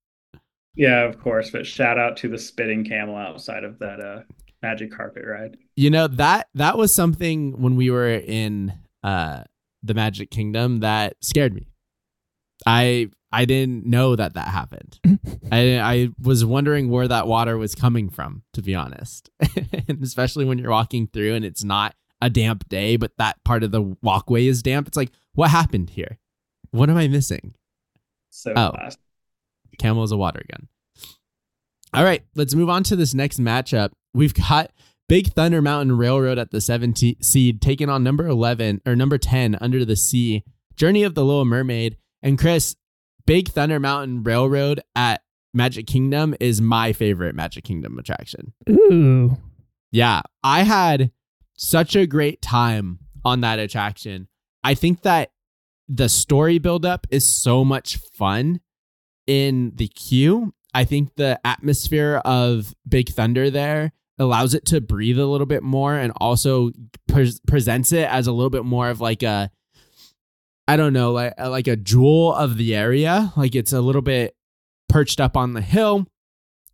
[0.76, 1.50] Yeah, of course.
[1.50, 4.22] But shout out to the spitting camel outside of that uh,
[4.62, 5.58] magic carpet ride.
[5.76, 8.74] You know that that was something when we were in
[9.04, 9.44] uh,
[9.82, 11.68] the Magic Kingdom that scared me.
[12.66, 15.00] I I didn't know that that happened.
[15.52, 19.30] I I was wondering where that water was coming from, to be honest.
[19.88, 23.64] and especially when you're walking through and it's not a damp day, but that part
[23.64, 24.88] of the walkway is damp.
[24.88, 26.18] It's like, what happened here?
[26.72, 27.54] What am I missing?
[28.30, 28.74] So oh.
[29.78, 30.68] Camel is a water gun.
[31.94, 33.92] All right, let's move on to this next matchup.
[34.14, 34.72] We've got
[35.08, 39.58] Big Thunder Mountain Railroad at the 17 seed taking on number 11 or number 10
[39.60, 40.44] Under the Sea,
[40.76, 41.98] Journey of the Little Mermaid.
[42.22, 42.76] And Chris,
[43.30, 45.22] Big Thunder Mountain Railroad at
[45.54, 48.54] Magic Kingdom is my favorite Magic Kingdom attraction.
[48.68, 49.38] Ooh.
[49.92, 51.12] Yeah, I had
[51.56, 54.30] such a great time on that attraction.
[54.64, 55.30] I think that
[55.88, 58.62] the story buildup is so much fun
[59.28, 60.56] in the queue.
[60.74, 65.62] I think the atmosphere of Big Thunder there allows it to breathe a little bit
[65.62, 66.72] more and also
[67.08, 69.52] pre- presents it as a little bit more of like a
[70.70, 73.34] I don't know, like like a jewel of the area.
[73.36, 74.36] Like it's a little bit
[74.88, 76.06] perched up on the hill.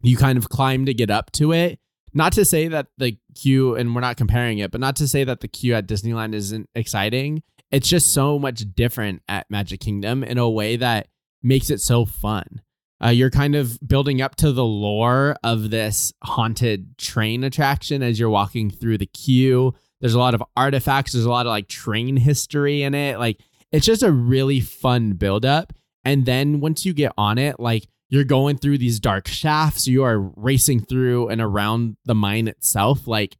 [0.01, 1.79] You kind of climb to get up to it.
[2.13, 5.23] Not to say that the queue, and we're not comparing it, but not to say
[5.23, 7.43] that the queue at Disneyland isn't exciting.
[7.71, 11.07] It's just so much different at Magic Kingdom in a way that
[11.41, 12.61] makes it so fun.
[13.03, 18.19] uh, you're kind of building up to the lore of this haunted train attraction as
[18.19, 19.73] you're walking through the queue.
[19.99, 21.11] There's a lot of artifacts.
[21.13, 23.19] There's a lot of like train history in it.
[23.19, 23.41] Like
[23.75, 25.73] it's just a really fun buildup.
[26.03, 30.03] And then once you get on it, like you're going through these dark shafts, you
[30.03, 33.07] are racing through and around the mine itself.
[33.07, 33.37] Like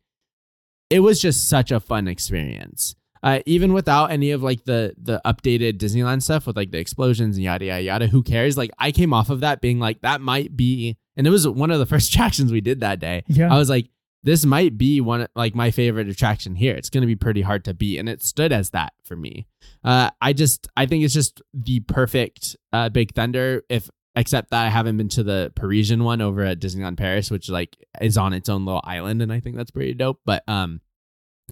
[0.90, 2.96] it was just such a fun experience.
[3.24, 7.38] Uh, even without any of like the the updated Disneyland stuff with like the explosions
[7.38, 8.56] and yada yada yada, who cares?
[8.56, 11.72] Like I came off of that being like that might be, and it was one
[11.72, 13.24] of the first attractions we did that day.
[13.28, 13.52] Yeah.
[13.52, 13.90] I was like,
[14.26, 16.76] this might be one like my favorite attraction here.
[16.76, 19.48] It's gonna be pretty hard to beat, and it stood as that for me.
[19.84, 23.62] Uh, I just I think it's just the perfect uh, Big Thunder.
[23.70, 27.50] If except that I haven't been to the Parisian one over at Disneyland Paris, which
[27.50, 30.22] like is on its own little island, and I think that's pretty dope.
[30.26, 30.82] But um,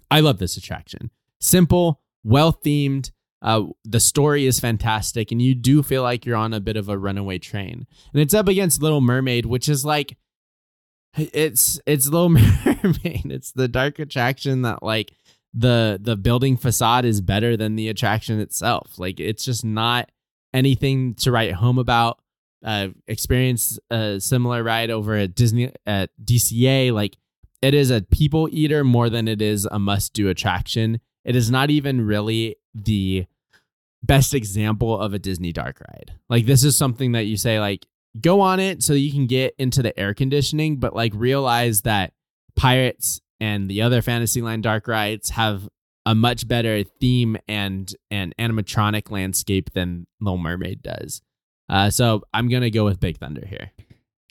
[0.09, 1.11] I love this attraction.
[1.39, 3.11] Simple, well themed.
[3.43, 6.89] Uh, the story is fantastic, and you do feel like you're on a bit of
[6.89, 7.86] a runaway train.
[8.13, 10.17] And it's up against Little Mermaid, which is like
[11.16, 13.32] it's it's Little Mermaid.
[13.32, 15.14] It's the dark attraction that like
[15.53, 18.97] the the building facade is better than the attraction itself.
[18.97, 20.09] Like it's just not
[20.53, 22.20] anything to write home about.
[22.66, 26.93] Uh, experience a similar ride over at Disney at DCA.
[26.93, 27.18] Like
[27.61, 31.01] it is a people eater more than it is a must do attraction.
[31.26, 33.26] It is not even really the
[34.01, 36.14] best example of a Disney dark ride.
[36.30, 37.86] Like this is something that you say like
[38.20, 42.14] go on it so you can get into the air conditioning, but like realize that
[42.55, 45.68] Pirates and the other Fantasyland dark rides have
[46.05, 51.22] a much better theme and and animatronic landscape than Little Mermaid does.
[51.70, 53.72] Uh, so I'm gonna go with Big Thunder here.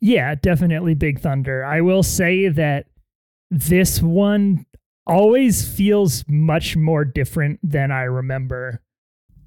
[0.00, 1.64] Yeah, definitely Big Thunder.
[1.64, 2.86] I will say that
[3.50, 4.66] this one
[5.06, 8.82] always feels much more different than I remember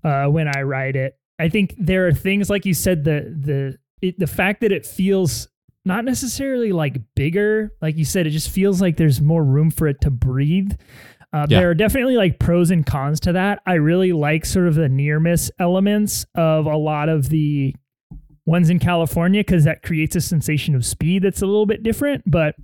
[0.04, 1.18] uh, when I ride it.
[1.40, 4.86] I think there are things like you said the the it, the fact that it
[4.86, 5.48] feels
[5.84, 9.88] not necessarily like bigger, like you said, it just feels like there's more room for
[9.88, 10.72] it to breathe.
[11.32, 11.60] Uh, Yeah.
[11.60, 13.62] There are definitely like pros and cons to that.
[13.66, 17.76] I really like sort of the near miss elements of a lot of the
[18.46, 22.24] ones in California because that creates a sensation of speed that's a little bit different.
[22.26, 22.56] But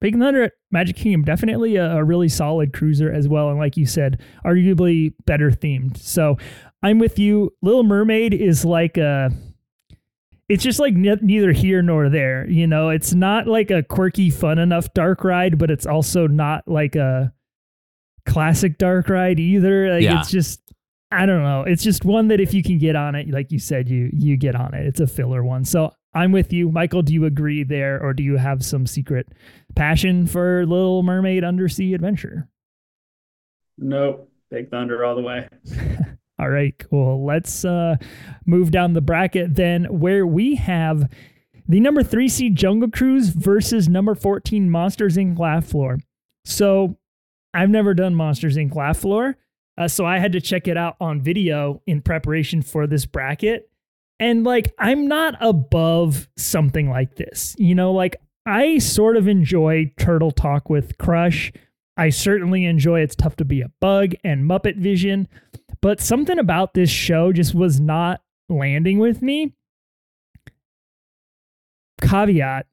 [0.00, 3.76] Big Thunder at Magic Kingdom definitely a, a really solid cruiser as well, and like
[3.76, 5.98] you said, arguably better themed.
[5.98, 6.36] So
[6.82, 7.50] I'm with you.
[7.62, 9.30] Little Mermaid is like a.
[10.48, 12.48] It's just like ne- neither here nor there.
[12.48, 16.68] You know, it's not like a quirky, fun enough dark ride, but it's also not
[16.68, 17.32] like a
[18.26, 19.94] classic dark ride either.
[19.94, 20.20] Like Yeah.
[20.20, 20.60] it's just
[21.10, 21.62] I don't know.
[21.62, 24.36] It's just one that if you can get on it, like you said, you you
[24.36, 24.86] get on it.
[24.86, 25.64] It's a filler one.
[25.64, 27.02] So I'm with you, Michael.
[27.02, 29.28] Do you agree there, or do you have some secret
[29.76, 32.48] passion for Little Mermaid Undersea Adventure?
[33.78, 34.30] Nope.
[34.50, 35.48] Big Thunder all the way.
[36.44, 37.24] All right, cool.
[37.24, 37.96] Let's uh,
[38.44, 41.10] move down the bracket then, where we have
[41.66, 45.38] the number three seed Jungle Cruise versus number 14 Monsters Inc.
[45.38, 46.00] Laugh Floor.
[46.44, 46.98] So
[47.54, 48.74] I've never done Monsters Inc.
[48.74, 49.38] Laugh Floor,
[49.78, 53.70] uh, so I had to check it out on video in preparation for this bracket.
[54.20, 57.56] And like, I'm not above something like this.
[57.58, 61.54] You know, like, I sort of enjoy Turtle Talk with Crush.
[61.96, 65.28] I certainly enjoy It's Tough to Be a Bug and Muppet Vision
[65.84, 69.52] but something about this show just was not landing with me.
[72.00, 72.66] Caveat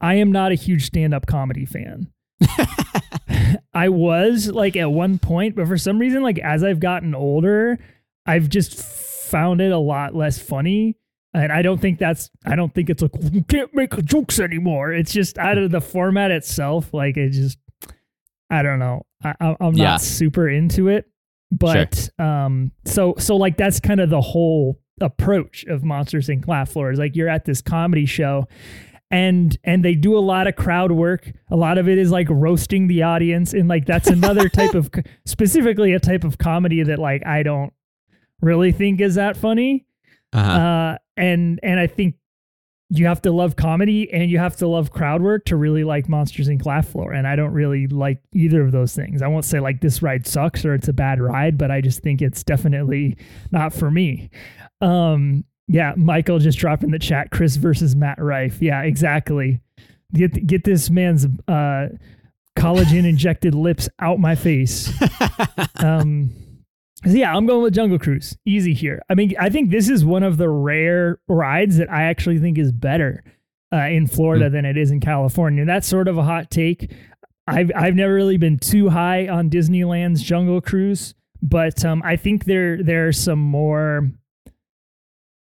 [0.00, 2.10] I am not a huge stand up comedy fan.
[3.72, 7.78] I was like at one point, but for some reason, like as I've gotten older,
[8.26, 10.96] I've just found it a lot less funny.
[11.34, 14.92] And I don't think that's, I don't think it's like, you can't make jokes anymore.
[14.92, 16.92] It's just out of the format itself.
[16.92, 17.58] Like it just,
[18.50, 19.06] I don't know.
[19.22, 19.96] I, I'm not Yeah.
[19.98, 21.04] super into it
[21.50, 26.46] but um so so like that's kind of the whole approach of monsters inc.
[26.46, 28.46] Laugh floor is like you're at this comedy show
[29.10, 31.32] and and they do a lot of crowd work.
[31.50, 34.90] A lot of it is like roasting the audience and like that's another type of
[35.24, 37.72] specifically a type of comedy that like i don't
[38.40, 39.86] really think is that funny.
[40.32, 40.50] Uh-huh.
[40.50, 42.14] uh, and and I think
[42.92, 46.08] you have to love comedy and you have to love crowd work to really like
[46.08, 46.66] Monsters Inc.
[46.66, 47.12] Laugh Floor.
[47.12, 49.22] And I don't really like either of those things.
[49.22, 52.02] I won't say like this ride sucks or it's a bad ride, but I just
[52.02, 53.16] think it's definitely
[53.52, 54.28] not for me.
[54.80, 58.60] Um, yeah, Michael just dropped in the chat Chris versus Matt Rife.
[58.60, 59.60] Yeah, exactly.
[60.12, 61.90] Get get this man's uh,
[62.58, 64.92] collagen injected lips out my face.
[65.82, 66.30] Um,
[67.04, 68.36] so yeah, I'm going with Jungle Cruise.
[68.44, 69.02] Easy here.
[69.08, 72.58] I mean, I think this is one of the rare rides that I actually think
[72.58, 73.24] is better
[73.72, 75.64] uh, in Florida than it is in California.
[75.64, 76.92] That's sort of a hot take.
[77.46, 82.44] I've I've never really been too high on Disneyland's Jungle Cruise, but um, I think
[82.44, 84.10] there there are some more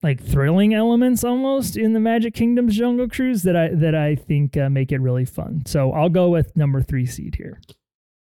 [0.04, 4.58] like thrilling elements almost in the Magic Kingdom's Jungle Cruise that I that I think
[4.58, 5.64] uh, make it really fun.
[5.66, 7.60] So I'll go with number three seed here.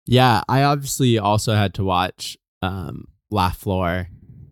[0.07, 4.09] Yeah, I obviously also had to watch um, Laugh Floor,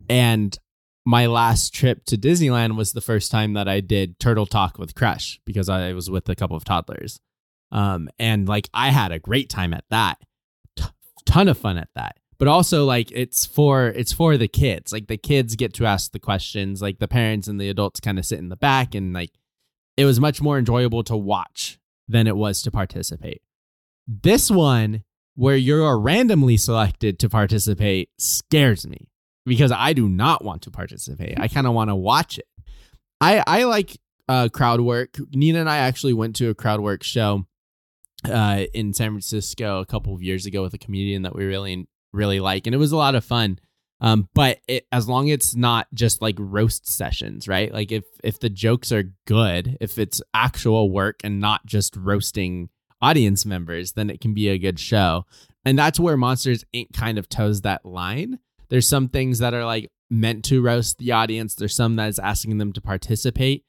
[0.08, 0.58] and
[1.04, 4.94] my last trip to Disneyland was the first time that I did Turtle Talk with
[4.94, 7.20] Crush because I was with a couple of toddlers,
[7.70, 10.18] um, and like I had a great time at that,
[10.76, 10.84] T-
[11.24, 12.16] ton of fun at that.
[12.38, 14.92] But also like it's for it's for the kids.
[14.92, 16.82] Like the kids get to ask the questions.
[16.82, 19.30] Like the parents and the adults kind of sit in the back and like
[19.96, 21.78] it was much more enjoyable to watch
[22.08, 23.42] than it was to participate.
[24.06, 25.04] This one
[25.36, 29.08] where you're randomly selected to participate scares me
[29.44, 32.48] because i do not want to participate i kind of want to watch it
[33.20, 37.02] i i like uh crowd work nina and i actually went to a crowd work
[37.02, 37.46] show
[38.24, 41.86] uh, in San Francisco a couple of years ago with a comedian that we really
[42.12, 43.58] really like, and it was a lot of fun.
[44.00, 47.72] Um, but it, as long as it's not just like roast sessions, right?
[47.72, 52.68] Like if if the jokes are good, if it's actual work and not just roasting
[53.00, 55.24] audience members, then it can be a good show.
[55.64, 56.92] And that's where Monsters Inc.
[56.92, 58.38] kind of toes that line.
[58.68, 61.54] There's some things that are like meant to roast the audience.
[61.54, 63.64] There's some that is asking them to participate.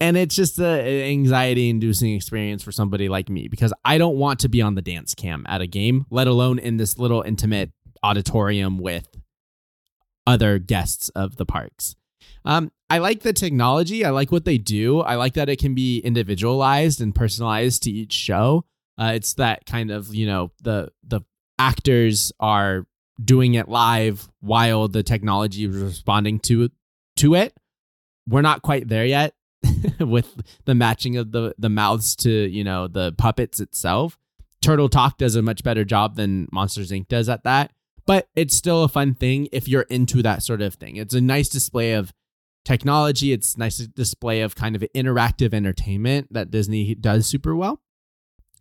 [0.00, 4.40] And it's just an anxiety inducing experience for somebody like me because I don't want
[4.40, 7.72] to be on the dance cam at a game, let alone in this little intimate
[8.02, 9.08] auditorium with
[10.26, 11.96] other guests of the parks.
[12.44, 14.04] Um, I like the technology.
[14.04, 15.00] I like what they do.
[15.00, 18.64] I like that it can be individualized and personalized to each show.
[18.98, 21.22] Uh, it's that kind of you know the the
[21.58, 22.86] actors are
[23.22, 26.70] doing it live while the technology is responding to
[27.16, 27.56] to it.
[28.28, 29.34] We're not quite there yet
[30.00, 34.18] with the matching of the the mouths to you know the puppets itself.
[34.62, 37.08] Turtle Talk does a much better job than Monsters Inc.
[37.08, 37.70] does at that
[38.06, 40.96] but it's still a fun thing if you're into that sort of thing.
[40.96, 42.12] It's a nice display of
[42.64, 43.32] technology.
[43.32, 47.80] It's a nice display of kind of interactive entertainment that Disney does super well.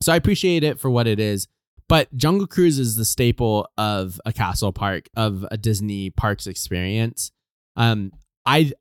[0.01, 1.47] So I appreciate it for what it is.
[1.87, 7.31] But Jungle Cruise is the staple of a castle park, of a Disney parks experience.
[7.75, 8.11] Um,
[8.45, 8.71] I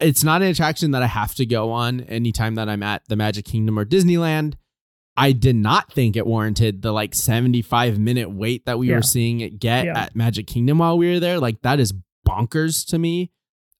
[0.00, 3.16] it's not an attraction that I have to go on anytime that I'm at the
[3.16, 4.54] Magic Kingdom or Disneyland.
[5.16, 8.96] I did not think it warranted the like 75 minute wait that we yeah.
[8.96, 9.98] were seeing it get yeah.
[9.98, 11.38] at Magic Kingdom while we were there.
[11.38, 11.94] Like that is
[12.26, 13.30] bonkers to me.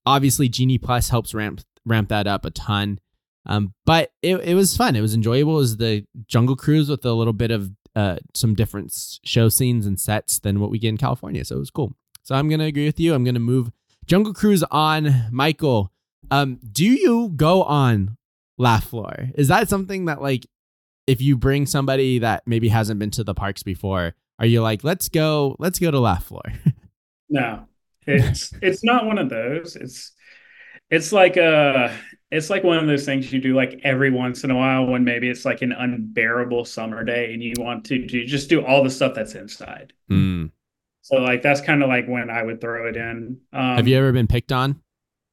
[0.06, 3.00] Obviously, Genie Plus helps ramp ramp that up a ton.
[3.44, 4.96] Um, but it, it was fun.
[4.96, 5.54] It was enjoyable.
[5.56, 8.92] It was the Jungle Cruise with a little bit of uh, some different
[9.24, 11.44] show scenes and sets than what we get in California.
[11.44, 11.92] So it was cool.
[12.22, 13.14] So I'm gonna agree with you.
[13.14, 13.70] I'm gonna move
[14.06, 15.26] Jungle Cruise on.
[15.30, 15.92] Michael,
[16.30, 18.16] um, do you go on
[18.58, 19.30] Laugh Floor?
[19.34, 20.46] Is that something that like
[21.06, 24.84] if you bring somebody that maybe hasn't been to the parks before, are you like,
[24.84, 26.42] let's go, let's go to Laugh Floor?
[27.28, 27.66] no,
[28.06, 29.76] it's it's not one of those.
[29.76, 30.12] It's
[30.90, 31.96] it's like a
[32.30, 35.04] it's like one of those things you do like every once in a while when
[35.04, 38.82] maybe it's like an unbearable summer day and you want to do, just do all
[38.82, 39.92] the stuff that's inside.
[40.10, 40.50] Mm.
[41.02, 43.38] So like that's kind of like when I would throw it in.
[43.52, 44.82] Um, Have you ever been picked on?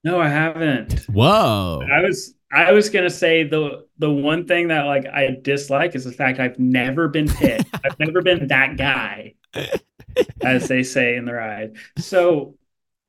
[0.03, 0.99] No, I haven't.
[1.09, 1.81] Whoa.
[1.91, 6.03] I was I was gonna say the the one thing that like I dislike is
[6.05, 7.69] the fact I've never been picked.
[7.83, 9.35] I've never been that guy,
[10.41, 11.77] as they say in the ride.
[11.97, 12.57] So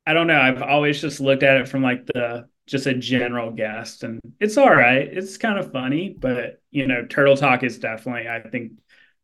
[0.07, 0.41] I don't know.
[0.41, 4.57] I've always just looked at it from like the just a general guest, and it's
[4.57, 5.07] all right.
[5.07, 8.73] It's kind of funny, but you know, Turtle Talk is definitely I think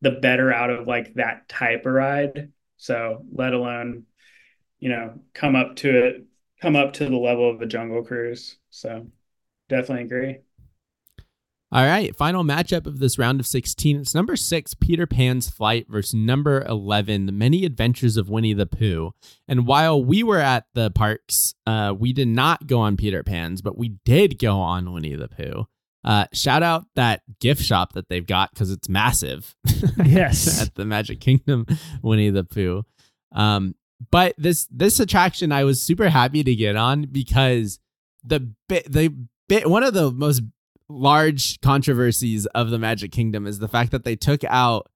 [0.03, 2.53] the better out of like that type of ride.
[2.77, 4.05] So let alone,
[4.79, 6.25] you know, come up to it,
[6.61, 8.57] come up to the level of a Jungle Cruise.
[8.71, 9.09] So
[9.71, 10.39] definitely agree.
[11.73, 14.01] All right, final matchup of this round of 16.
[14.01, 18.67] It's number six, Peter Pan's Flight versus number 11, The Many Adventures of Winnie the
[18.67, 19.13] Pooh.
[19.47, 23.63] And while we were at the parks, uh, we did not go on Peter Pan's,
[23.63, 25.67] but we did go on Winnie the Pooh.
[26.03, 29.55] Uh, shout out that gift shop that they've got because it's massive.
[30.05, 31.67] Yes, at the Magic Kingdom,
[32.03, 32.85] Winnie the Pooh.
[33.33, 33.75] Um,
[34.11, 37.79] but this this attraction I was super happy to get on because
[38.25, 39.15] the the
[39.51, 40.43] bit one of the most
[40.89, 44.89] large controversies of the Magic Kingdom is the fact that they took out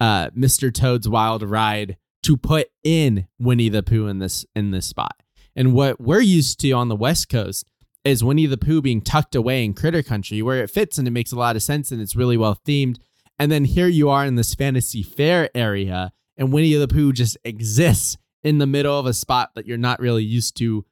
[0.00, 0.74] uh, Mr.
[0.74, 5.22] Toad's Wild Ride to put in Winnie the Pooh in this in this spot.
[5.54, 7.68] And what we're used to on the West Coast
[8.04, 11.12] is Winnie the Pooh being tucked away in Critter Country, where it fits and it
[11.12, 12.96] makes a lot of sense and it's really well themed.
[13.38, 17.38] And then here you are in this fantasy fair area, and Winnie the Pooh just
[17.44, 20.84] exists in the middle of a spot that you're not really used to,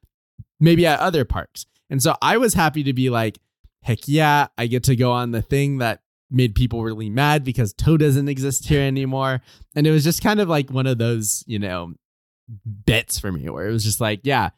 [0.57, 1.65] maybe at other parks.
[1.89, 3.39] And so I was happy to be like,
[3.83, 7.73] heck yeah, I get to go on the thing that made people really mad because
[7.73, 9.41] Toad doesn't exist here anymore.
[9.75, 11.93] And it was just kind of like one of those, you know,
[12.85, 14.49] bits for me where it was just like, yeah,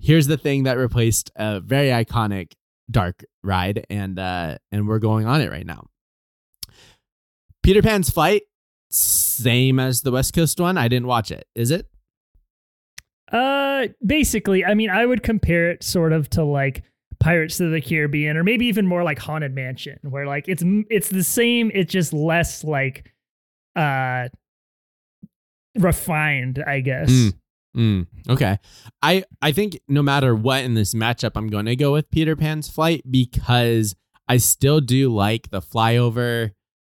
[0.00, 2.52] here's the thing that replaced a very iconic
[2.90, 5.86] dark ride, and uh, and we're going on it right now.
[7.62, 8.42] Peter Pan's Flight,
[8.90, 10.76] same as the West Coast one.
[10.76, 11.46] I didn't watch it.
[11.54, 11.86] Is it?
[13.32, 16.82] Uh, basically, I mean, I would compare it sort of to like
[17.18, 21.08] Pirates of the Caribbean, or maybe even more like Haunted Mansion, where like it's it's
[21.08, 23.10] the same, it's just less like
[23.74, 24.28] uh
[25.76, 27.10] refined, I guess.
[27.10, 27.34] Mm.
[27.74, 28.58] Mm, okay.
[29.00, 32.36] I I think no matter what in this matchup, I'm going to go with Peter
[32.36, 33.94] Pan's flight because
[34.28, 36.52] I still do like the flyover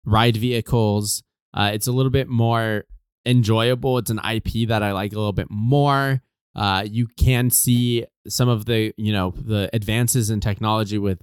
[0.05, 1.23] ride vehicles.
[1.53, 2.85] Uh, it's a little bit more
[3.25, 3.97] enjoyable.
[3.97, 6.21] It's an IP that I like a little bit more.
[6.55, 11.21] Uh, you can see some of the you know the advances in technology with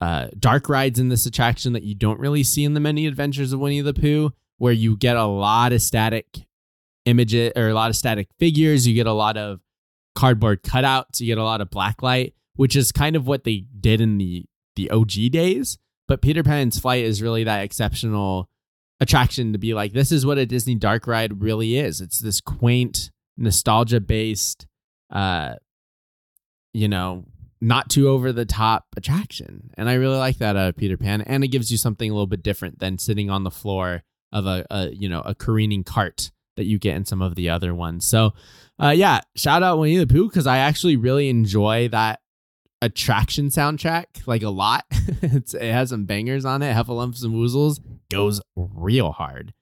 [0.00, 3.52] uh, dark rides in this attraction that you don't really see in the many adventures
[3.52, 6.46] of Winnie the Pooh, where you get a lot of static
[7.04, 8.86] images or a lot of static figures.
[8.86, 9.60] You get a lot of
[10.14, 11.20] cardboard cutouts.
[11.20, 14.46] You get a lot of blacklight, which is kind of what they did in the
[14.74, 15.78] the OG days.
[16.08, 18.50] But Peter Pan's Flight is really that exceptional
[19.02, 22.00] attraction to be like, this is what a Disney dark ride really is.
[22.00, 24.66] It's this quaint, nostalgia based,
[25.10, 25.54] uh,
[26.72, 27.24] you know,
[27.60, 29.70] not too over the top attraction.
[29.76, 31.20] And I really like that out of Peter Pan.
[31.22, 34.46] And it gives you something a little bit different than sitting on the floor of
[34.46, 37.74] a, a you know, a careening cart that you get in some of the other
[37.74, 38.06] ones.
[38.06, 38.32] So,
[38.82, 42.20] uh, yeah, shout out Winnie the Pooh because I actually really enjoy that
[42.82, 44.84] attraction soundtrack like a lot.
[45.22, 46.74] it has some bangers on it.
[46.74, 47.80] Heffalumps and Woozles
[48.10, 49.54] goes real hard.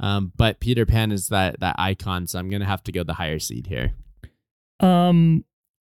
[0.00, 3.14] Um, but Peter Pan is that that icon, so I'm gonna have to go the
[3.14, 3.92] higher seed here.
[4.80, 5.44] Um,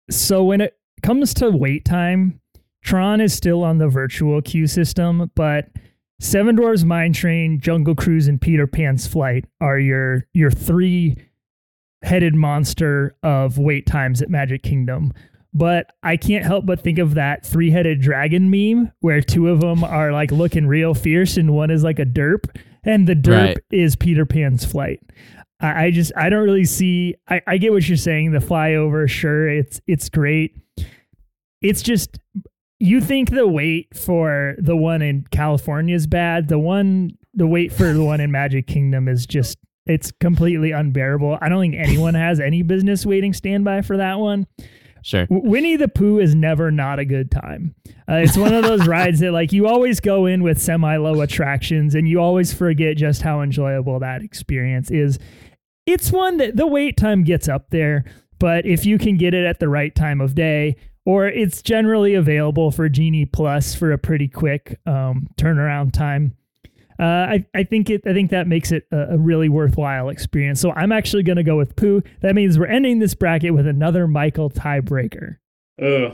[0.10, 2.42] so when it comes to wait time,
[2.84, 5.70] Tron is still on the virtual queue system, but
[6.20, 11.18] Seven Dwarfs Mine Train, Jungle Cruise, and Peter Pan's Flight are your your three
[12.02, 15.14] headed monster of wait times at Magic Kingdom.
[15.54, 19.60] But I can't help but think of that three headed dragon meme where two of
[19.60, 22.46] them are like looking real fierce and one is like a derp,
[22.84, 23.58] and the derp right.
[23.70, 25.02] is Peter Pan's Flight.
[25.60, 27.16] I, I just I don't really see.
[27.30, 28.32] I, I get what you're saying.
[28.32, 30.58] The flyover, sure, it's it's great.
[31.62, 32.18] It's just
[32.82, 36.48] you think the wait for the one in California is bad.
[36.48, 41.38] The one, the wait for the one in Magic Kingdom is just, it's completely unbearable.
[41.40, 44.48] I don't think anyone has any business waiting standby for that one.
[45.02, 45.28] Sure.
[45.30, 47.76] Winnie the Pooh is never not a good time.
[48.08, 51.22] Uh, it's one of those rides that like you always go in with semi low
[51.22, 55.18] attractions and you always forget just how enjoyable that experience is.
[55.86, 58.06] It's one that the wait time gets up there,
[58.40, 60.76] but if you can get it at the right time of day,
[61.06, 66.36] or it's generally available for Genie Plus for a pretty quick um, turnaround time.
[67.02, 70.62] Uh, I, I think it I think that makes it a, a really worthwhile experience.
[70.62, 72.04] So I'm actually going to go with Pooh.
[72.22, 75.38] That means we're ending this bracket with another Michael tiebreaker.
[75.82, 76.14] Oh,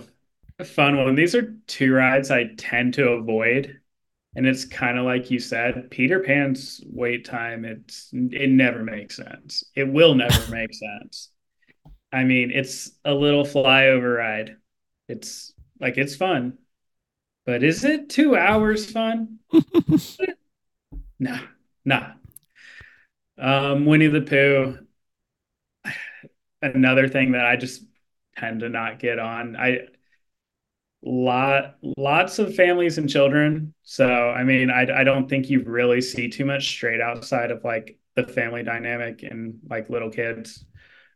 [0.59, 1.15] a fun one.
[1.15, 3.79] These are two rides I tend to avoid,
[4.35, 7.65] and it's kind of like you said, Peter Pan's wait time.
[7.65, 9.65] It's it never makes sense.
[9.75, 11.31] It will never make sense.
[12.13, 14.55] I mean, it's a little flyover ride
[15.07, 16.57] it's like it's fun,
[17.45, 19.39] but is it two hours fun?
[21.19, 21.39] nah,
[21.85, 22.13] nah.
[23.37, 24.79] Um, Winnie the Pooh.
[26.61, 27.83] Another thing that I just
[28.35, 29.55] tend to not get on.
[29.55, 29.87] I
[31.03, 33.73] lot lots of families and children.
[33.83, 37.63] So I mean, I I don't think you really see too much straight outside of
[37.63, 40.65] like the family dynamic and like little kids.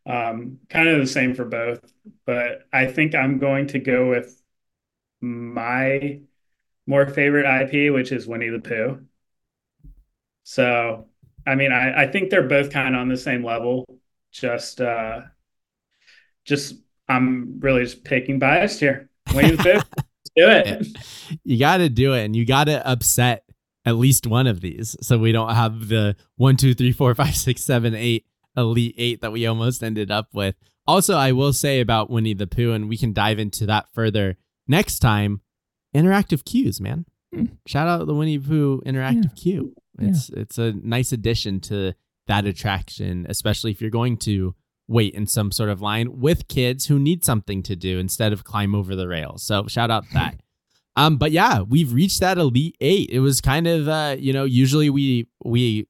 [0.05, 1.81] Um, kind of the same for both,
[2.25, 4.41] but I think I'm going to go with
[5.21, 6.21] my
[6.87, 9.05] more favorite IP, which is Winnie the Pooh.
[10.51, 11.05] So,
[11.47, 13.85] I mean, I, I think they're both kind of on the same level.
[14.33, 15.21] Just, uh,
[16.43, 16.75] just
[17.07, 19.09] I'm really just picking biased here.
[19.33, 20.01] Winnie the Pooh,
[20.35, 20.87] do it.
[21.45, 23.45] You got to do it, and you got to upset
[23.85, 27.37] at least one of these, so we don't have the one, two, three, four, five,
[27.37, 28.25] six, seven, eight
[28.57, 30.55] Elite Eight that we almost ended up with.
[30.85, 34.35] Also, I will say about Winnie the Pooh, and we can dive into that further
[34.67, 35.39] next time.
[35.95, 37.05] Interactive queues, man.
[37.33, 37.51] Mm.
[37.65, 39.41] Shout out the Winnie the Pooh interactive yeah.
[39.41, 39.75] queue.
[40.01, 40.39] It's yeah.
[40.39, 41.93] it's a nice addition to
[42.27, 44.55] that attraction, especially if you're going to
[44.87, 48.43] wait in some sort of line with kids who need something to do instead of
[48.43, 49.43] climb over the rails.
[49.43, 50.41] So shout out that.
[50.95, 53.09] Um, but yeah, we've reached that elite eight.
[53.11, 55.87] It was kind of uh, you know, usually we we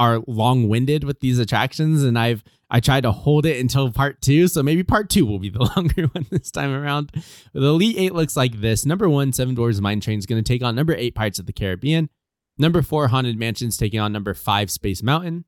[0.00, 4.48] are long-winded with these attractions and I've I tried to hold it until part 2
[4.48, 7.12] so maybe part 2 will be the longer one this time around.
[7.52, 8.84] The Elite 8 looks like this.
[8.84, 11.46] Number 1 Seven Dwarfs Mine Train is going to take on number 8 Pirates of
[11.46, 12.10] the Caribbean.
[12.56, 15.44] Number 4 Haunted Mansions taking on number 5 Space Mountain.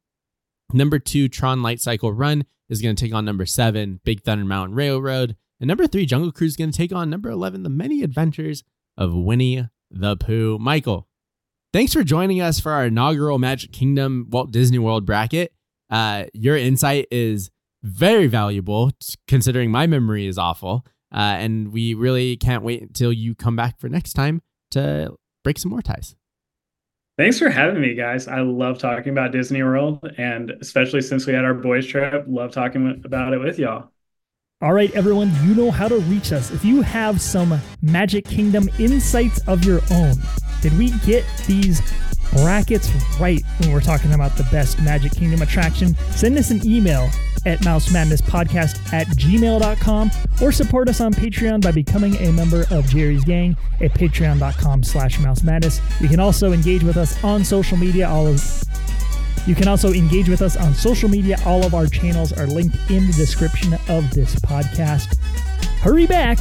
[0.73, 4.45] Number 2 Tron Light Cycle Run is going to take on number 7 Big Thunder
[4.45, 5.37] Mountain Railroad.
[5.61, 8.63] And number three, Jungle Cruise is going to take on number 11, The Many Adventures
[8.97, 10.59] of Winnie the Pooh.
[10.59, 11.09] Michael,
[11.73, 15.53] thanks for joining us for our inaugural Magic Kingdom Walt Disney World bracket.
[15.89, 17.51] Uh, your insight is
[17.83, 18.91] very valuable
[19.29, 20.85] considering my memory is awful.
[21.15, 24.43] Uh, and we really can't wait until you come back for next time
[24.73, 25.15] to
[25.45, 26.17] break some more ties.
[27.19, 28.29] Thanks for having me, guys.
[28.29, 32.53] I love talking about Disney World, and especially since we had our boys' trip, love
[32.53, 33.91] talking about it with y'all.
[34.61, 36.51] All right, everyone, you know how to reach us.
[36.51, 40.15] If you have some Magic Kingdom insights of your own,
[40.61, 41.81] did we get these
[42.33, 45.95] brackets right when we're talking about the best Magic Kingdom attraction?
[46.11, 47.11] Send us an email
[47.47, 50.11] at mousemadnesspodcast at gmail.com
[50.43, 55.19] or support us on Patreon by becoming a member of Geri's Gang at patreon.com slash
[55.19, 55.81] mousemadness.
[56.01, 58.09] You can also engage with us on social media.
[58.09, 58.41] All of
[59.47, 61.39] you can also engage with us on social media.
[61.47, 65.17] All of our channels are linked in the description of this podcast.
[65.79, 66.39] Hurry back.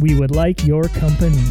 [0.00, 1.44] We would like your company.